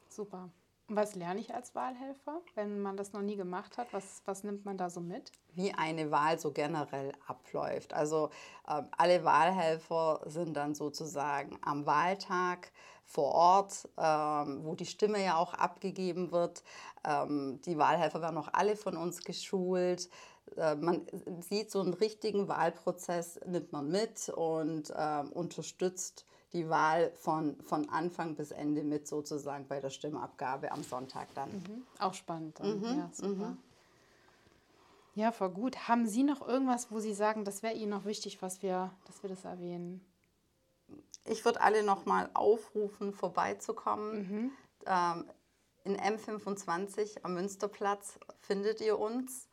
Super. 0.09 0.49
Was 0.89 1.17
lerne 1.17 1.41
ich 1.41 1.53
als 1.53 1.75
Wahlhelfer, 1.75 2.41
wenn 2.55 2.81
man 2.81 2.97
das 2.97 3.13
noch 3.13 3.21
nie 3.21 3.35
gemacht 3.35 3.77
hat? 3.77 3.93
Was, 3.93 4.23
was 4.25 4.45
nimmt 4.45 4.65
man 4.65 4.79
da 4.79 4.89
so 4.89 5.01
mit? 5.01 5.33
Wie 5.53 5.73
eine 5.75 6.13
Wahl 6.13 6.39
so 6.39 6.53
generell 6.53 7.13
abläuft. 7.27 7.93
Also 7.93 8.31
äh, 8.69 8.83
alle 8.97 9.25
Wahlhelfer 9.25 10.21
sind 10.27 10.55
dann 10.55 10.77
sozusagen 10.77 11.59
am 11.63 11.87
Wahltag 11.87 12.71
vor 13.05 13.33
Ort, 13.33 13.89
ähm, 13.99 14.65
wo 14.65 14.77
die 14.77 14.87
Stimme 14.87 15.25
ja 15.25 15.37
auch 15.37 15.55
abgegeben 15.55 16.31
wird. 16.31 16.63
Ähm, 17.05 17.61
die 17.65 17.79
Wahlhelfer 17.79 18.21
werden 18.21 18.39
auch 18.39 18.51
alle 18.53 18.77
von 18.77 18.97
uns 18.97 19.25
geschult. 19.25 20.09
Äh, 20.57 20.77
man 20.77 21.05
sieht 21.41 21.73
so 21.73 21.81
einen 21.81 21.95
richtigen 21.95 22.47
Wahlprozess, 22.47 23.41
nimmt 23.45 23.73
man 23.73 23.89
mit 23.89 24.29
und 24.29 24.91
äh, 24.91 25.25
unterstützt 25.33 26.27
die 26.53 26.69
Wahl 26.69 27.13
von, 27.17 27.61
von 27.63 27.89
Anfang 27.89 28.35
bis 28.35 28.51
Ende 28.51 28.83
mit 28.83 29.07
sozusagen 29.07 29.67
bei 29.67 29.81
der 29.81 29.91
Stimmabgabe 29.91 30.71
am 30.73 30.83
Sonntag 30.83 31.29
dann. 31.35 31.51
Mhm. 31.51 31.83
Auch 31.99 32.15
spannend. 32.15 32.61
Dann. 32.61 32.79
Mhm. 32.79 32.99
Ja, 32.99 33.11
super. 33.13 33.49
Mhm. 33.51 33.59
Ja, 35.15 35.33
voll 35.33 35.51
gut. 35.51 35.89
Haben 35.89 36.07
Sie 36.07 36.23
noch 36.23 36.47
irgendwas, 36.47 36.91
wo 36.91 37.01
Sie 37.01 37.15
sagen, 37.15 37.45
das 37.45 37.63
wäre 37.63 37.75
Ihnen 37.75 37.91
noch 37.91 38.05
wichtig, 38.05 38.43
was 38.43 38.63
wir, 38.63 38.93
dass 39.07 39.23
wir 39.23 39.31
das 39.31 39.45
erwähnen? 39.45 40.05
Ich 41.25 41.45
würde 41.45 41.61
alle 41.61 41.83
nochmal 41.83 42.31
aufrufen, 42.35 43.13
vorbeizukommen. 43.13 44.19
Mhm. 44.19 44.51
Ähm, 44.87 45.25
in 45.85 45.97
M25 45.97 47.23
am 47.23 47.35
Münsterplatz 47.35 48.19
findet 48.41 48.81
ihr 48.81 48.99
uns 48.99 49.49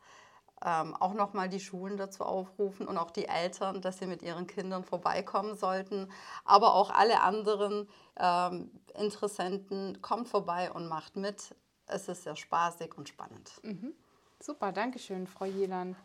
ähm, 0.64 0.96
auch 0.96 1.14
nochmal 1.14 1.48
die 1.48 1.60
Schulen 1.60 1.96
dazu 1.96 2.24
aufrufen 2.24 2.88
und 2.88 2.96
auch 2.96 3.10
die 3.10 3.26
Eltern, 3.26 3.82
dass 3.82 3.98
sie 3.98 4.06
mit 4.06 4.22
ihren 4.22 4.46
Kindern 4.46 4.82
vorbeikommen 4.82 5.54
sollten. 5.54 6.10
Aber 6.44 6.74
auch 6.74 6.90
alle 6.90 7.20
anderen 7.20 7.88
ähm, 8.18 8.70
Interessenten, 8.98 10.00
kommt 10.00 10.28
vorbei 10.28 10.72
und 10.72 10.88
macht 10.88 11.16
mit. 11.16 11.54
Es 11.86 12.08
ist 12.08 12.22
sehr 12.22 12.36
spaßig 12.36 12.96
und 12.96 13.08
spannend. 13.08 13.52
Mhm. 13.62 13.92
Super, 14.40 14.72
danke 14.72 14.98
schön, 14.98 15.26
Frau 15.26 15.44
Jelan, 15.44 15.96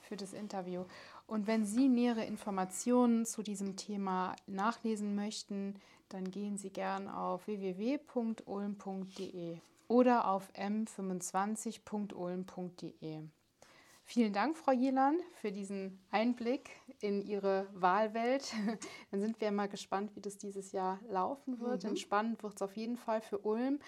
für 0.00 0.16
das 0.16 0.32
Interview. 0.32 0.84
Und 1.26 1.46
wenn 1.46 1.66
Sie 1.66 1.88
nähere 1.88 2.24
Informationen 2.24 3.26
zu 3.26 3.42
diesem 3.42 3.76
Thema 3.76 4.34
nachlesen 4.46 5.14
möchten, 5.14 5.74
dann 6.08 6.30
gehen 6.30 6.56
Sie 6.56 6.70
gern 6.70 7.08
auf 7.08 7.46
www.ulm.de 7.48 7.98
oder 9.88 10.28
auf 10.28 10.48
m25.ulm.de. 10.54 13.28
Vielen 14.08 14.32
Dank, 14.32 14.56
Frau 14.56 14.70
Jelan, 14.70 15.18
für 15.32 15.50
diesen 15.50 15.98
Einblick 16.12 16.70
in 17.00 17.22
Ihre 17.22 17.66
Wahlwelt. 17.74 18.54
Dann 19.10 19.20
sind 19.20 19.40
wir 19.40 19.50
mal 19.50 19.68
gespannt, 19.68 20.14
wie 20.14 20.20
das 20.20 20.38
dieses 20.38 20.70
Jahr 20.70 21.00
laufen 21.08 21.58
wird. 21.58 21.82
Mhm. 21.82 21.96
Spannend 21.96 22.40
wird 22.44 22.54
es 22.54 22.62
auf 22.62 22.76
jeden 22.76 22.96
Fall 22.96 23.20
für 23.20 23.38
Ulm. 23.38 23.80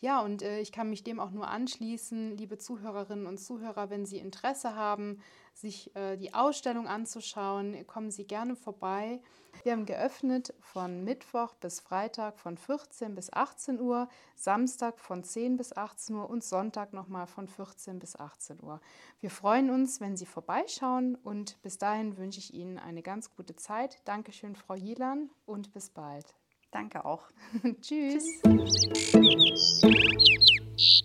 Ja, 0.00 0.20
und 0.20 0.42
äh, 0.42 0.60
ich 0.60 0.72
kann 0.72 0.90
mich 0.90 1.02
dem 1.02 1.20
auch 1.20 1.30
nur 1.30 1.48
anschließen, 1.48 2.36
liebe 2.36 2.58
Zuhörerinnen 2.58 3.26
und 3.26 3.38
Zuhörer, 3.38 3.90
wenn 3.90 4.04
Sie 4.04 4.18
Interesse 4.18 4.74
haben, 4.74 5.20
sich 5.54 5.94
äh, 5.96 6.16
die 6.16 6.34
Ausstellung 6.34 6.88
anzuschauen, 6.88 7.86
kommen 7.86 8.10
Sie 8.10 8.26
gerne 8.26 8.56
vorbei. 8.56 9.20
Wir 9.62 9.72
haben 9.72 9.86
geöffnet 9.86 10.52
von 10.60 11.04
Mittwoch 11.04 11.54
bis 11.54 11.80
Freitag 11.80 12.38
von 12.38 12.58
14 12.58 13.14
bis 13.14 13.32
18 13.32 13.80
Uhr, 13.80 14.08
Samstag 14.34 14.98
von 14.98 15.22
10 15.22 15.56
bis 15.56 15.74
18 15.74 16.16
Uhr 16.16 16.28
und 16.28 16.42
Sonntag 16.42 16.92
nochmal 16.92 17.26
von 17.26 17.46
14 17.46 17.98
bis 17.98 18.16
18 18.16 18.62
Uhr. 18.62 18.80
Wir 19.20 19.30
freuen 19.30 19.70
uns, 19.70 20.00
wenn 20.00 20.16
Sie 20.16 20.26
vorbeischauen 20.26 21.14
und 21.14 21.62
bis 21.62 21.78
dahin 21.78 22.16
wünsche 22.18 22.40
ich 22.40 22.52
Ihnen 22.52 22.78
eine 22.78 23.02
ganz 23.02 23.34
gute 23.34 23.56
Zeit. 23.56 24.00
Dankeschön, 24.04 24.56
Frau 24.56 24.74
Jielan 24.74 25.30
und 25.46 25.72
bis 25.72 25.88
bald. 25.88 26.34
Danke 26.74 27.04
auch. 27.04 27.22
Tschüss. 27.80 28.42
Tschüss. 30.76 31.04